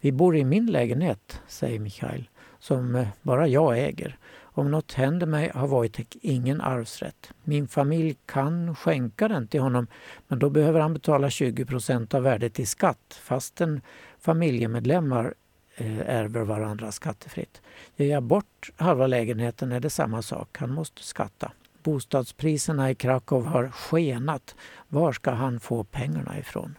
[0.00, 4.18] Vi bor i min lägenhet, säger Mikhail, som eh, bara jag äger.
[4.38, 7.32] Om något händer mig har Wojtek ingen arvsrätt.
[7.44, 9.86] Min familj kan skänka den till honom
[10.28, 13.80] men då behöver han betala 20 procent av värdet i skatt fastän
[14.18, 15.34] familjemedlemmar
[15.78, 17.62] Eh, ärver varandra skattefritt.
[17.96, 20.56] Ger jag bort halva lägenheten är det samma sak.
[20.58, 21.52] Han måste skatta.
[21.82, 24.54] Bostadspriserna i Krakow har skenat.
[24.88, 26.78] Var ska han få pengarna ifrån?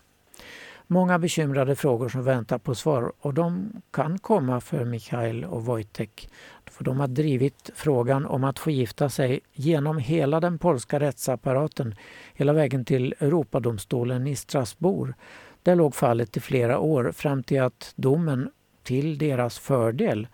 [0.88, 6.30] Många bekymrade frågor som väntar på svar och de kan komma för Mikhail och Wojtek.
[6.66, 11.96] För de har drivit frågan om att få gifta sig genom hela den polska rättsapparaten
[12.34, 15.14] hela vägen till Europadomstolen i Strasbourg.
[15.64, 18.50] Där låg fallet i flera år fram till att domen
[18.88, 20.28] till deras fördel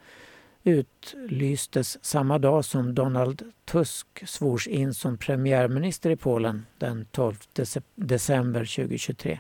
[0.64, 7.36] utlystes samma dag som Donald Tusk svors in som premiärminister i Polen den 12
[7.96, 9.40] december 2023.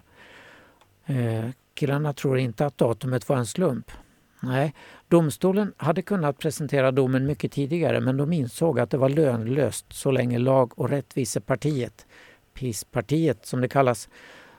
[1.05, 3.91] Eh, killarna tror inte att datumet var en slump.
[4.39, 4.73] Nej,
[5.07, 10.11] domstolen hade kunnat presentera domen mycket tidigare men de insåg att det var lönlöst så
[10.11, 12.05] länge Lag och rättvisepartiet,
[12.53, 14.09] PIS-partiet som det kallas,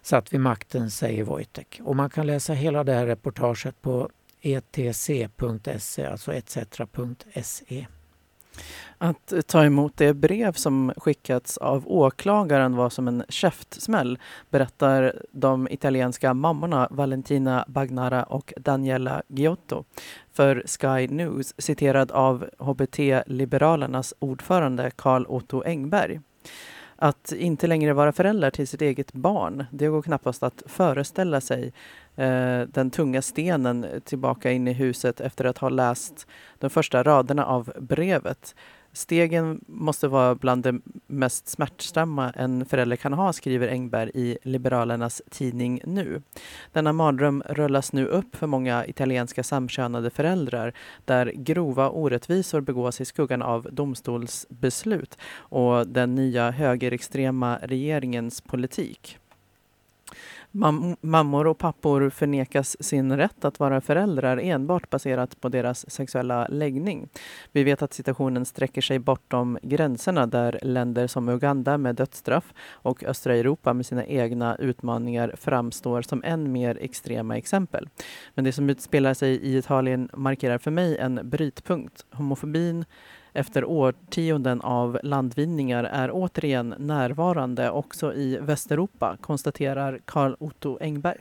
[0.03, 1.81] satt vid makten, säger Wojtek.
[1.85, 4.11] Och man kan läsa hela det här reportaget på
[4.45, 7.87] etc.se, alltså etc.se.
[8.99, 14.19] Att ta emot det brev som skickats av åklagaren var som en käftsmäll
[14.51, 19.85] berättar de italienska mammorna Valentina Bagnara och Daniela Giotto
[20.33, 26.21] för Sky News citerad av HBT-liberalernas ordförande Carl Otto Engberg.
[26.97, 31.73] Att inte längre vara förälder till sitt eget barn, det går knappast att föreställa sig
[32.17, 36.27] Eh, den tunga stenen tillbaka in i huset efter att ha läst
[36.59, 38.55] de första raderna av brevet.
[38.95, 45.23] Stegen måste vara bland det mest smärtsamma en förälder kan ha, skriver Engberg i Liberalernas
[45.31, 46.23] tidning Nu.
[46.73, 50.73] Denna mardröm rullas nu upp för många italienska samkönade föräldrar
[51.05, 59.19] där grova orättvisor begås i skuggan av domstolsbeslut och den nya högerextrema regeringens politik.
[60.57, 66.47] Mam mammor och pappor förnekas sin rätt att vara föräldrar enbart baserat på deras sexuella
[66.49, 67.09] läggning.
[67.53, 73.05] Vi vet att situationen sträcker sig bortom gränserna där länder som Uganda med dödsstraff och
[73.05, 77.89] östra Europa med sina egna utmaningar framstår som än mer extrema exempel.
[78.35, 82.07] Men det som utspelar sig i Italien markerar för mig en brytpunkt.
[82.11, 82.85] Homofobin
[83.35, 91.19] efter årtionden av landvinningar är återigen närvarande också i Västeuropa, konstaterar Carl Otto Engberg.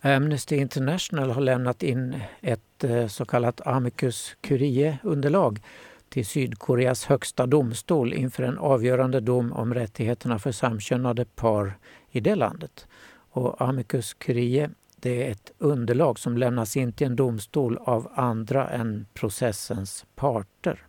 [0.00, 5.60] Amnesty International har lämnat in ett eh, så kallat amicus curiae-underlag
[6.08, 11.78] till Sydkoreas högsta domstol inför en avgörande dom om rättigheterna för samkönade par
[12.10, 12.86] i det landet.
[13.30, 14.70] Och amicus curiae
[15.00, 20.86] det är ett underlag som lämnas in till en domstol av andra än processens parter.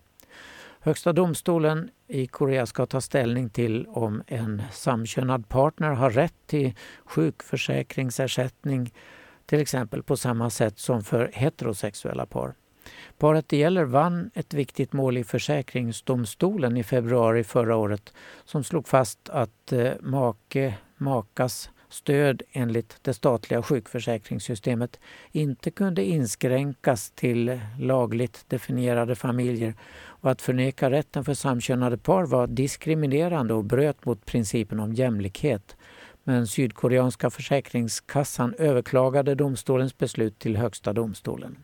[0.80, 6.74] Högsta domstolen i Korea ska ta ställning till om en samkönad partner har rätt till
[7.06, 8.94] sjukförsäkringsersättning
[9.46, 12.54] till exempel på samma sätt som för heterosexuella par.
[13.18, 18.14] Paret det gäller vann ett viktigt mål i Försäkringsdomstolen i februari förra året
[18.46, 25.00] som slog fast att eh, make, makas stöd enligt det statliga sjukförsäkringssystemet
[25.32, 32.48] inte kunde inskränkas till lagligt definierade familjer och att förneka rätten för samkönade par var
[32.48, 35.78] diskriminerande och bröt mot principen om jämlikhet.
[36.24, 41.58] Men sydkoreanska försäkringskassan överklagade domstolens beslut till Högsta domstolen.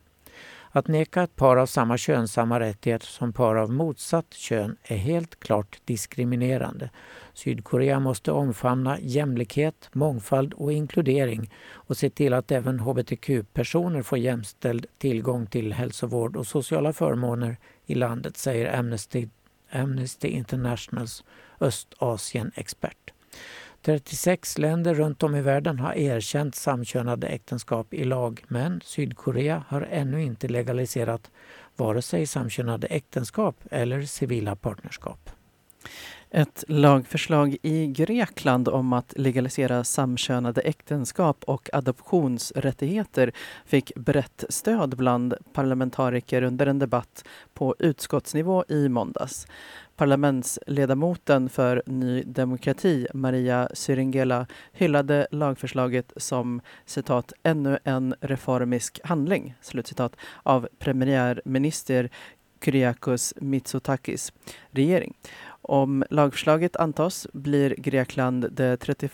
[0.75, 4.97] Att neka ett par av samma kön samma rättigheter som par av motsatt kön är
[4.97, 6.89] helt klart diskriminerande.
[7.33, 14.85] Sydkorea måste omfamna jämlikhet, mångfald och inkludering och se till att även hbtq-personer får jämställd
[14.97, 19.27] tillgång till hälsovård och sociala förmåner i landet, säger Amnesty,
[19.71, 21.23] Amnesty Internationals
[21.59, 23.13] Östasien-expert.
[23.85, 29.81] 36 länder runt om i världen har erkänt samkönade äktenskap i lag men Sydkorea har
[29.81, 31.31] ännu inte legaliserat
[31.75, 35.29] vare sig samkönade äktenskap eller civila partnerskap.
[36.35, 43.31] Ett lagförslag i Grekland om att legalisera samkönade äktenskap och adoptionsrättigheter
[43.65, 49.47] fick brett stöd bland parlamentariker under en debatt på utskottsnivå i måndags.
[49.95, 60.15] Parlamentsledamoten för Ny demokrati, Maria Syringela, hyllade lagförslaget som citat ännu en reformisk handling slutcitat,
[60.43, 62.09] av premiärminister
[62.65, 64.33] Kyriakos Mitsotakis
[64.71, 65.13] regering.
[65.61, 69.11] Om lagförslaget antas blir Grekland det 31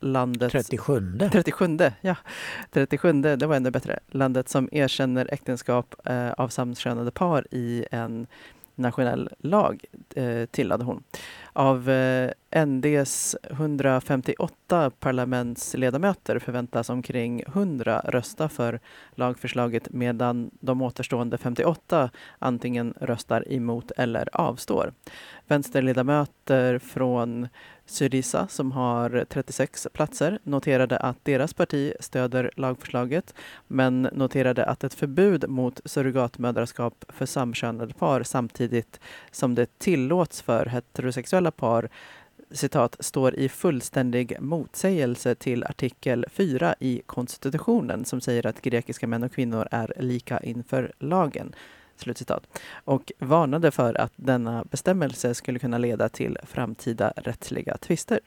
[0.00, 0.52] landet...
[0.52, 1.18] 37.
[1.32, 2.16] 37, ja.
[2.70, 3.98] 37, det var ännu bättre.
[4.08, 8.26] Landet som erkänner äktenskap eh, av samkönade par i en
[8.76, 11.02] nationell lag, eh, tillade hon.
[11.52, 12.30] Av eh,
[12.66, 18.80] NDs 158 parlamentsledamöter förväntas omkring 100 rösta för
[19.14, 24.92] lagförslaget medan de återstående 58 antingen röstar emot eller avstår.
[25.46, 27.48] Vänsterledamöter från
[27.86, 33.34] Syriza, som har 36 platser, noterade att deras parti stöder lagförslaget
[33.66, 40.66] men noterade att ett förbud mot surrogatmödraskap för samkönade par samtidigt som det tillåts för
[40.66, 41.88] heterosexuella par
[42.50, 49.22] citat, står i fullständig motsägelse till artikel 4 i konstitutionen som säger att grekiska män
[49.22, 51.54] och kvinnor är lika inför lagen.
[51.96, 52.60] Slutcitat.
[52.84, 58.20] Och varnade för att denna bestämmelse skulle kunna leda till framtida rättsliga tvister.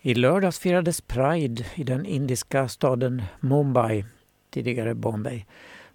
[0.00, 4.04] I lördags firades Pride i den indiska staden Mumbai,
[4.50, 5.44] tidigare Bombay.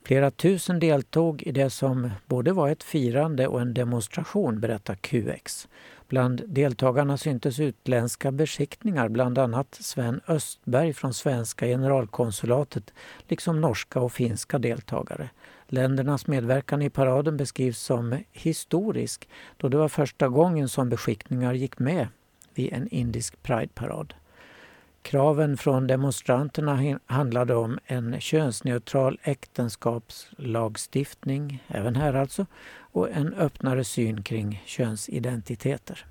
[0.03, 5.67] Flera tusen deltog i det som både var ett firande och en demonstration, berättar QX.
[6.07, 12.93] Bland deltagarna syntes utländska beskickningar, bland annat Sven Östberg från svenska generalkonsulatet,
[13.27, 15.29] liksom norska och finska deltagare.
[15.71, 21.79] Ländernas medverkan i paraden beskrivs som historisk då det var första gången som beskickningar gick
[21.79, 22.07] med
[22.53, 24.13] vid en indisk prideparad.
[25.01, 32.45] Kraven från demonstranterna handlade om en könsneutral äktenskapslagstiftning, även här alltså,
[32.91, 36.05] och en öppnare syn kring könsidentiteter.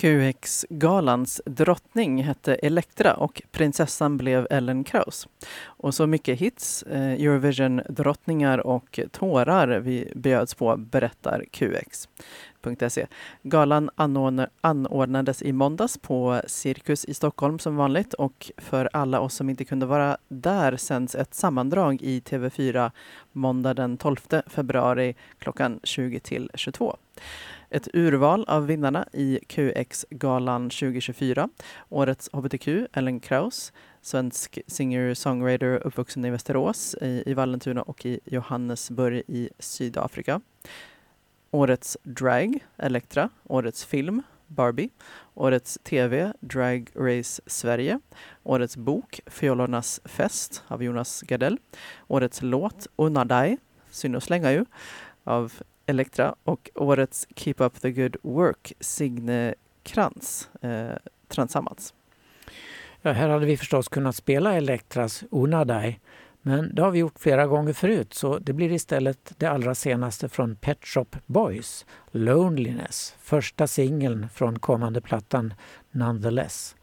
[0.00, 5.28] QX-galans drottning hette Elektra och prinsessan blev Ellen Kraus.
[5.62, 13.06] Och så mycket hits, eh, Eurovision-drottningar och tårar vi bjöds på, berättar QX.se.
[13.42, 13.90] Galan
[14.60, 19.64] anordnades i måndags på Cirkus i Stockholm som vanligt och för alla oss som inte
[19.64, 22.90] kunde vara där sänds ett sammandrag i TV4
[23.32, 26.96] måndag den 12 februari klockan 20 till 22.
[27.72, 31.48] Ett urval av vinnarna i QX-galan 2024.
[31.88, 39.22] Årets hbtq, Ellen Kraus, svensk singer-songwriter uppvuxen i Västerås, i, i Vallentuna och i Johannesburg
[39.28, 40.40] i Sydafrika.
[41.50, 43.28] Årets drag, Elektra.
[43.44, 44.90] Årets film, Barbie.
[45.34, 48.00] Årets TV, Drag Race Sverige.
[48.42, 51.58] Årets bok, Fiolornas fest av Jonas Gardell.
[52.08, 53.56] Årets låt, Unadai,
[53.90, 54.64] synd att slänga ju,
[55.24, 55.52] av
[55.90, 60.90] Elektra och årets Keep Up The Good Work, Signe Krantz, eh,
[61.28, 61.94] tillsammans.
[63.02, 65.98] Ja, här hade vi förstås kunnat spela Elektras Unadai,
[66.42, 70.28] men det har vi gjort flera gånger förut så det blir istället det allra senaste
[70.28, 75.54] från Pet Shop Boys, Loneliness, första singeln från kommande plattan
[75.90, 76.76] Nonetheless.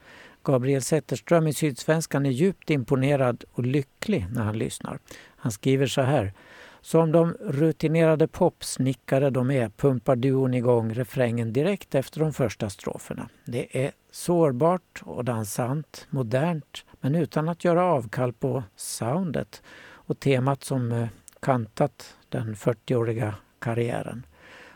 [0.43, 4.99] Gabriel Zetterström i Sydsvenskan är djupt imponerad och lycklig när han lyssnar.
[5.35, 6.33] Han skriver så här
[6.81, 13.29] som de rutinerade popsnickare de är pumpar duon igång refrängen direkt efter de första stroferna.
[13.45, 20.63] Det är sårbart och dansant, modernt men utan att göra avkall på soundet och temat
[20.63, 21.07] som eh,
[21.39, 24.25] kantat den 40-åriga karriären.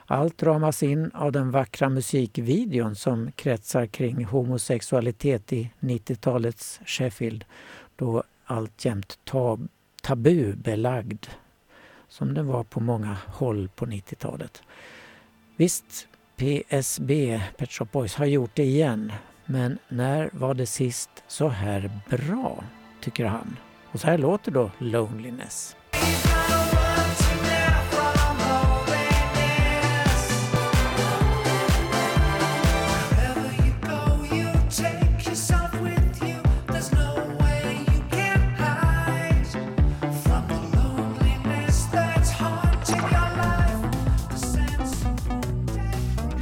[0.05, 7.45] Allt ramas in av den vackra musikvideon som kretsar kring homosexualitet i 90-talets Sheffield
[7.95, 9.67] då alltjämt tab
[10.01, 11.25] tabubelagd
[12.12, 14.64] som den var på många håll på 90-talet.
[15.55, 19.14] Visst, PSB, Pet Shop Boys, har gjort det igen.
[19.45, 22.64] Men när var det sist så här bra,
[23.01, 23.57] tycker han.
[23.91, 25.76] Och så här låter då Loneliness.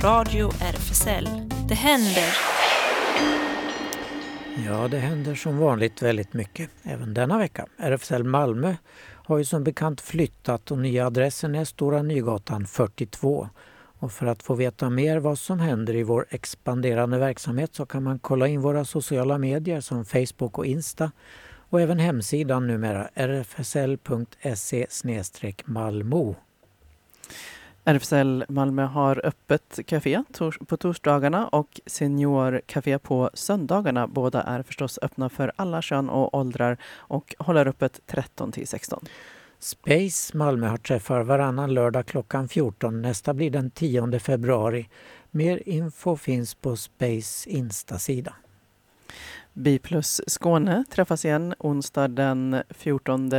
[0.09, 1.29] Radio RFSL.
[1.67, 2.35] Det händer.
[4.65, 7.65] Ja, det händer som vanligt väldigt mycket även denna vecka.
[7.77, 13.49] RFSL Malmö har ju som bekant flyttat och nya adressen är Stora Nygatan 42.
[13.99, 18.03] Och för att få veta mer vad som händer i vår expanderande verksamhet så kan
[18.03, 21.11] man kolla in våra sociala medier som Facebook och Insta
[21.69, 24.87] och även hemsidan numera rfsl.se
[25.65, 26.35] malmo.
[27.85, 30.23] RFSL Malmö har öppet café
[30.67, 34.07] på torsdagarna och seniorcafé på söndagarna.
[34.07, 39.05] Båda är förstås öppna för alla kön och åldrar och håller öppet 13 till 16.
[39.59, 43.01] Space Malmö har träffar varannan lördag klockan 14.
[43.01, 44.89] Nästa blir den 10 februari.
[45.31, 48.33] Mer info finns på Space Insta-sida.
[49.53, 53.29] Biplus Skåne träffas igen onsdag den 14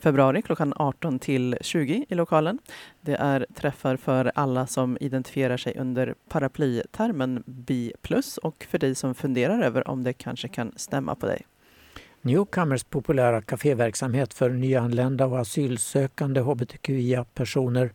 [0.00, 2.58] februari klockan 18 till 20 i lokalen.
[3.00, 7.92] Det är träffar för alla som identifierar sig under paraplytermen B+,
[8.42, 11.46] och för dig som funderar över om det kanske kan stämma på dig.
[12.22, 17.92] Newcomers populära kaféverksamhet för nyanlända och asylsökande hbtqia-personer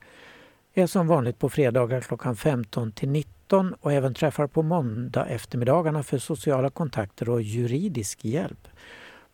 [0.73, 6.03] är som vanligt på fredagar klockan 15 till 19 och även träffar på måndag eftermiddagarna
[6.03, 8.67] för sociala kontakter och juridisk hjälp.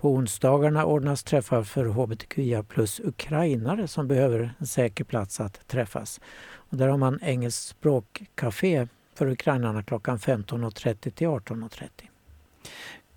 [0.02, 6.22] På onsdagarna ordnas träffar för hbtqia plus ukrainare som behöver en säker plats att träffas.
[6.42, 11.90] Och där har man engelskt språkcafé för ukrainarna klockan 15.30 till 18.30.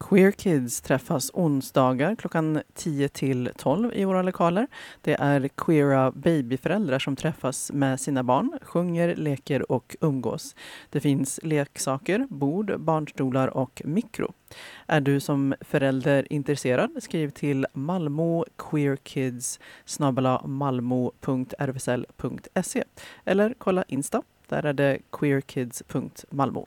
[0.09, 4.66] Queer Kids träffas onsdagar klockan 10 till 12 i våra lokaler.
[5.00, 10.55] Det är queera babyföräldrar som träffas med sina barn, sjunger, leker och umgås.
[10.90, 14.32] Det finns leksaker, bord, barnstolar och mikro.
[14.86, 19.61] Är du som förälder intresserad, skriv till Malmo Queer Kids
[22.74, 22.84] e
[23.24, 24.22] eller kolla Insta.
[24.48, 26.66] Där är det queerkids.malmo.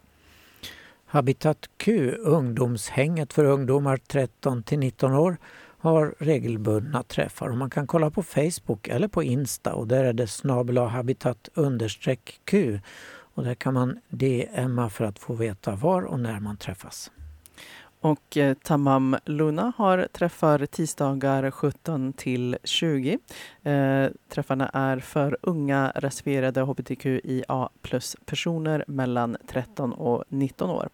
[1.15, 5.37] Habitat Q, ungdomshänget för ungdomar 13 till 19 år,
[5.79, 7.49] har regelbundna träffar.
[7.49, 11.49] Och man kan kolla på Facebook eller på Insta och där är det snabel habitat
[11.53, 12.79] understreck Q.
[13.07, 17.11] Och där kan man DMa för att få veta var och när man träffas.
[18.05, 23.17] Och eh, Tamam Luna har träffar tisdagar 17 till 20.
[23.63, 30.89] Eh, träffarna är för unga reserverade hbtqia plus-personer mellan 13 och 19 år.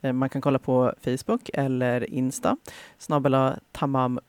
[0.00, 2.56] Eh, man kan kolla på Facebook eller Insta,
[2.98, 4.20] snabbela tamam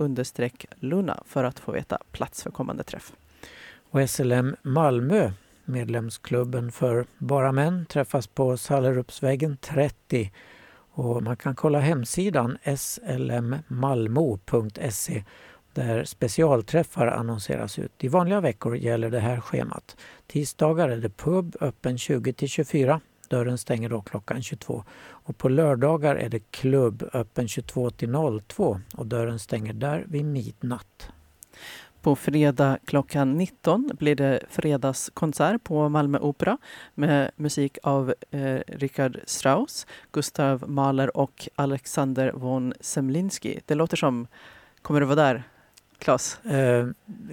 [0.80, 3.14] Luna för att få veta plats för kommande träff.
[3.92, 5.32] Och SLM Malmö,
[5.66, 10.32] medlemsklubben för bara män, träffas på Sallerupsvägen 30
[11.00, 13.24] och man kan kolla hemsidan slmmalmo.se
[15.74, 17.92] där specialträffar annonseras ut.
[18.04, 19.98] I vanliga veckor gäller det här schemat.
[20.28, 23.02] Tisdagar är det pub öppen 20 till 24.
[23.30, 24.84] Dörren stänger då klockan 22.
[25.00, 28.14] Och på lördagar är det klubb öppen 22 till
[28.48, 31.10] 02 och dörren stänger där vid midnatt.
[32.02, 36.58] På fredag klockan 19 blir det fredagskonsert på Malmö Opera
[36.96, 43.60] med musik av eh, Richard Strauss, Gustav Mahler och Alexander von Semlinski.
[43.66, 44.28] Det låter som...
[44.82, 45.44] Kommer du vara där?
[46.00, 46.40] Klas?
[46.52, 46.88] Uh,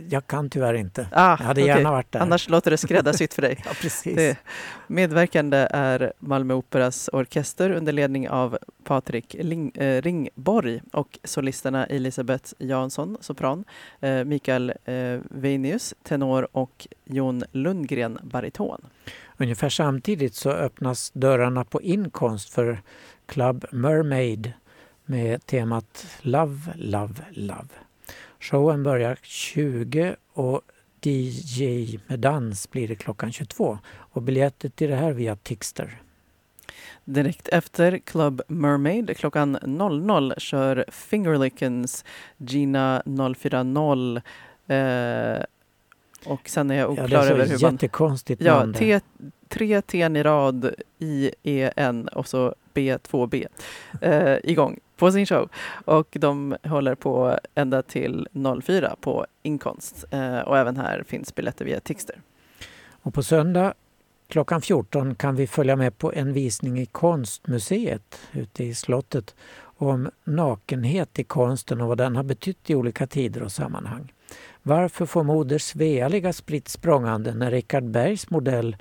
[0.09, 1.09] jag kan tyvärr inte.
[1.13, 1.77] Ah, jag hade okay.
[1.77, 2.21] gärna varit där.
[2.21, 3.63] Annars låter det skräddarsytt för dig.
[3.65, 4.17] ja, precis.
[4.17, 4.37] Det,
[4.87, 12.53] medverkande är Malmö Operas orkester under ledning av Patrik Ling, eh, Ringborg och solisterna Elisabeth
[12.59, 13.65] Jansson, sopran,
[14.01, 18.81] eh, Mikael eh, Veinius, tenor och Jon Lundgren, bariton.
[19.37, 22.83] Ungefär samtidigt så öppnas dörrarna på inkonst för
[23.27, 24.53] Club Mermaid
[25.05, 27.86] med temat Love, Love, Love.
[28.41, 30.63] Showen börjar 20 och
[31.03, 36.03] DJ med dans blir det klockan 22 och biljetter till det här via Tixter.
[37.05, 42.05] Direkt efter Club Mermaid klockan 00 kör Fingerlickens
[42.37, 43.03] Gina
[43.37, 44.23] 040
[44.75, 45.45] eh,
[46.27, 47.73] och sen är jag Ja, oklar är över hur man...
[47.73, 48.73] jättekonstigt Ja.
[48.75, 49.01] T,
[49.49, 53.47] tre T i rad, I, E, N och så B, 2 B
[54.01, 55.49] eh, igång på sin show.
[55.85, 58.29] Och de håller på ända till
[58.63, 60.05] 04 på Inkonst.
[60.11, 62.21] Eh, och även här finns biljetter via Tixter.
[63.03, 63.75] Och på söndag
[64.29, 69.35] klockan 14 kan vi följa med på en visning i Konstmuseet ute i slottet
[69.79, 74.13] om nakenhet i konsten och vad den har betytt i olika tider och sammanhang.
[74.63, 78.77] Varför får moder Svea ligga spritt språngande när Richard Bergs modell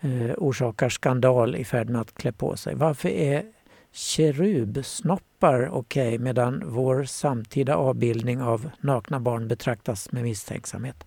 [0.00, 2.74] eh, orsakar skandal i färd med att klä på sig?
[2.74, 3.44] Varför är
[3.92, 11.04] kerubsnoppar okej medan vår samtida avbildning av nakna barn betraktas med misstänksamhet?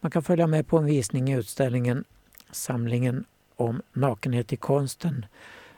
[0.00, 2.04] Man kan följa med på en visning i utställningen
[2.50, 3.24] Samlingen
[3.56, 5.26] om nakenhet i konsten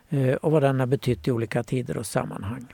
[0.08, 2.66] eh, och vad den har betytt i olika tider och sammanhang.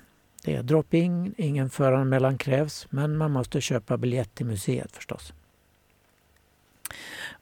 [0.44, 5.32] Det är drop-in, ingen föranmälan krävs men man måste köpa biljett till museet förstås.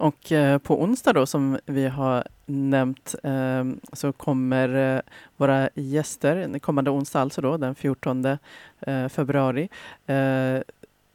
[0.01, 5.01] Och eh, på onsdag då som vi har nämnt eh, så kommer eh,
[5.36, 9.68] våra gäster, kommande onsdag alltså då den 14 eh, februari.
[10.07, 10.59] Eh,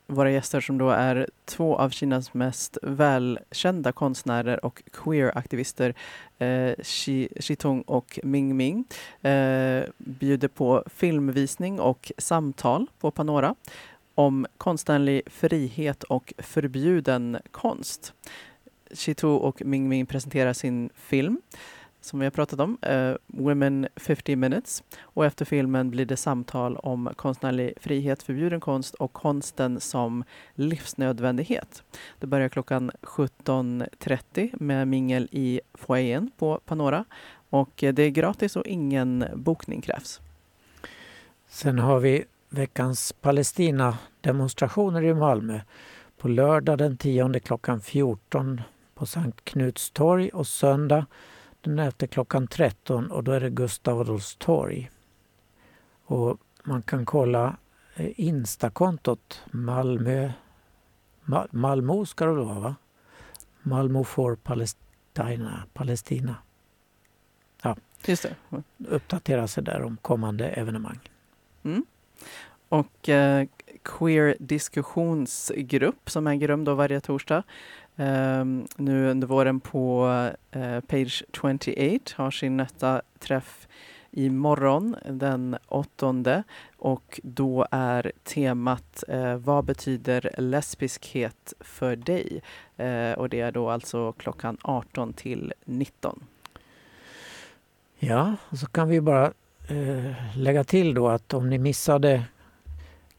[0.08, 5.94] våra gäster som då är två av Kinas mest välkända konstnärer och queer-aktivister,
[6.38, 8.86] eh, Xi Tong och Ming Ming,
[9.22, 13.56] eh, bjuder på filmvisning och samtal på Panora
[14.16, 18.14] om konstnärlig frihet och förbjuden konst.
[18.94, 21.42] Chitou och Ming Ming presenterar sin film
[22.06, 24.84] som vi har pratat om, uh, Women 50 minutes.
[25.02, 30.24] Och efter filmen blir det samtal om konstnärlig frihet, förbjuden konst och konsten som
[30.56, 31.84] livsnödvändighet.
[32.20, 37.06] Det börjar klockan 17.30 med mingel i foajén på Panora.
[37.50, 40.22] Och eh, det är gratis och ingen bokning krävs.
[41.48, 45.60] Sen har vi veckans Palestina-demonstrationer i Malmö.
[46.18, 48.62] På lördag den 10 klockan 14
[48.96, 51.06] på Sankt Knuts torg och söndag
[51.62, 54.91] den 11 klockan 13 och då är det Gustav Adolfs torg.
[56.06, 57.58] Och man kan kolla
[57.96, 60.32] eh, Instakontot Malmö
[61.24, 62.76] Ma, Malmö ska det vara va?
[63.62, 65.64] Malmö for Palestina.
[65.74, 66.36] Palestina.
[68.06, 68.64] Just det.
[68.88, 71.00] Uppdatera sig där om kommande evenemang.
[71.64, 71.86] Mm.
[72.70, 73.48] Och eh,
[73.84, 77.43] Queer diskussionsgrupp som äger rum då varje torsdag.
[77.98, 80.06] Um, nu under våren på
[80.56, 83.68] uh, Page 28 har sin nästa träff
[84.12, 86.43] imorgon den 8
[86.78, 92.41] och då är temat uh, Vad betyder lesbiskhet för dig?
[92.80, 96.24] Uh, och det är då alltså klockan 18 till 19.
[98.00, 99.26] Ja, och så kan vi bara
[99.70, 102.24] eh, lägga till då att om ni missade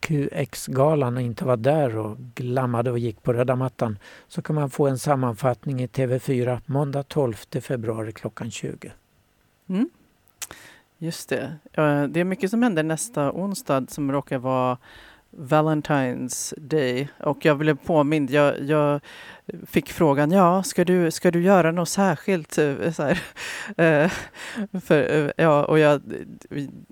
[0.06, 3.98] QX-galan och inte var där och glammade och gick på röda mattan
[4.28, 8.92] så kan man få en sammanfattning i TV4 måndag 12 februari klockan 20.
[9.68, 9.90] Mm.
[10.98, 11.56] Just det.
[12.08, 14.78] Det är mycket som händer nästa onsdag som råkar vara
[15.38, 18.30] Valentine's Day och jag blev påmind.
[18.30, 19.00] Jag, jag
[19.66, 22.58] fick frågan, ja, ska du, ska du göra något särskilt?
[22.58, 23.22] Eh, så här,
[24.04, 24.10] eh,
[24.80, 26.00] för, eh, ja, och jag,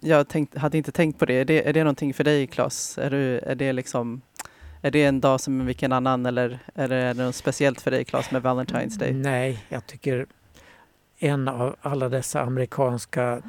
[0.00, 1.34] jag tänkt, hade inte tänkt på det.
[1.34, 1.68] Är, det.
[1.68, 2.98] är det någonting för dig, Claes?
[2.98, 4.22] Är, du, är det liksom
[4.82, 8.30] är det en dag som vilken annan eller är det något speciellt för dig, Claes,
[8.30, 9.12] med Valentine's Day?
[9.12, 10.26] Nej, jag tycker
[11.18, 13.42] en av alla dessa amerikanska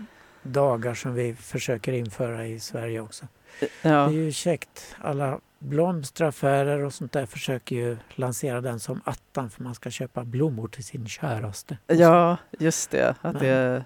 [0.43, 3.25] dagar som vi försöker införa i Sverige också.
[3.59, 4.95] Det är ju käckt.
[5.01, 10.23] Alla blomsteraffärer och sånt där försöker ju lansera den som attan för man ska köpa
[10.23, 11.77] blommor till sin käraste.
[11.87, 13.15] ja just det.
[13.21, 13.85] Att Men- det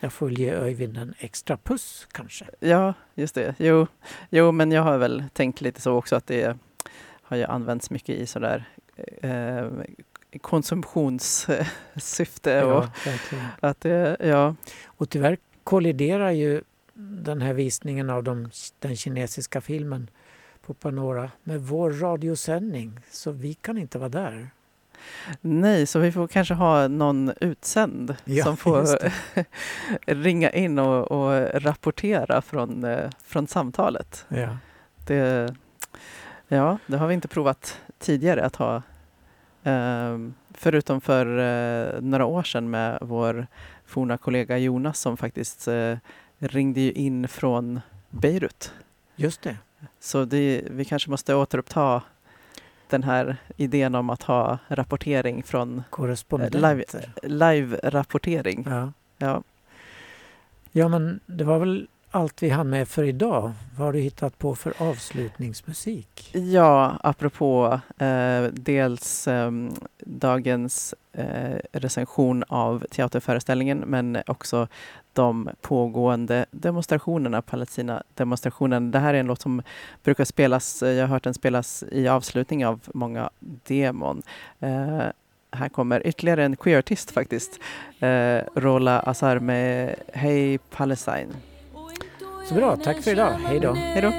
[0.00, 2.44] Jag får ge Öyvind en extra puss kanske.
[2.60, 3.54] Ja, just det.
[3.58, 3.86] Jo,
[4.30, 6.56] jo, men jag har väl tänkt lite så också att det
[7.22, 8.64] har ju använts mycket i sådär
[9.22, 9.66] eh,
[10.40, 13.44] konsumtionssyfte och Ja, verkligen.
[13.60, 14.54] att det, ja,
[14.84, 16.62] Och tyvärr kolliderar ju
[16.96, 20.10] den här visningen av de, den kinesiska filmen
[20.66, 23.00] på Panora med vår radiosändning.
[23.10, 24.50] Så vi kan inte vara där.
[25.40, 28.86] nej, så vi får kanske ha någon utsänd Ja, som får
[30.22, 34.26] ringa in och, och rapportera från, eh, från samtalet.
[34.28, 34.56] Ja.
[35.06, 35.54] Det,
[36.48, 38.82] ja, det har vi inte provat tidigare att ha.
[39.62, 43.46] ehm, förutom för eh, några år sedan med vår
[43.86, 45.96] forna kollega Jonas som faktiskt eh,
[46.38, 47.80] ringde ju in från
[48.10, 48.72] Beirut.
[49.16, 49.56] Just det.
[50.00, 52.02] Så det, vi kanske måste återuppta
[52.88, 57.12] den här idén om att ha rapportering från Korrespondenter.
[57.22, 58.64] live-rapportering.
[58.68, 58.92] Ja.
[59.18, 59.42] Ja.
[60.72, 63.52] ja, men det var väl allt vi hann med för idag.
[63.76, 66.30] Vad har du hittat på för avslutningsmusik?
[66.32, 69.50] Ja, apropå eh, dels eh,
[69.98, 74.68] dagens eh, recension av teaterföreställningen men också
[75.12, 78.90] de pågående demonstrationerna, Palestina-demonstrationen.
[78.90, 79.62] Det här är en låt som
[80.02, 84.22] brukar spelas, jag har hört den spelas i avslutning av många demon.
[84.60, 85.02] Eh,
[85.50, 87.60] här kommer ytterligare en queerartist faktiskt.
[88.00, 91.28] Eh, Rola Azar med Hey Palestine.
[92.48, 93.32] Så bra, tack för idag.
[93.46, 93.72] Hej då.
[93.72, 94.12] Hej då.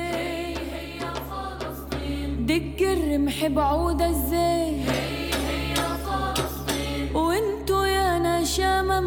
[2.39, 4.86] دق الرمح بعود الزين
[7.13, 8.99] وانتو يا نشامة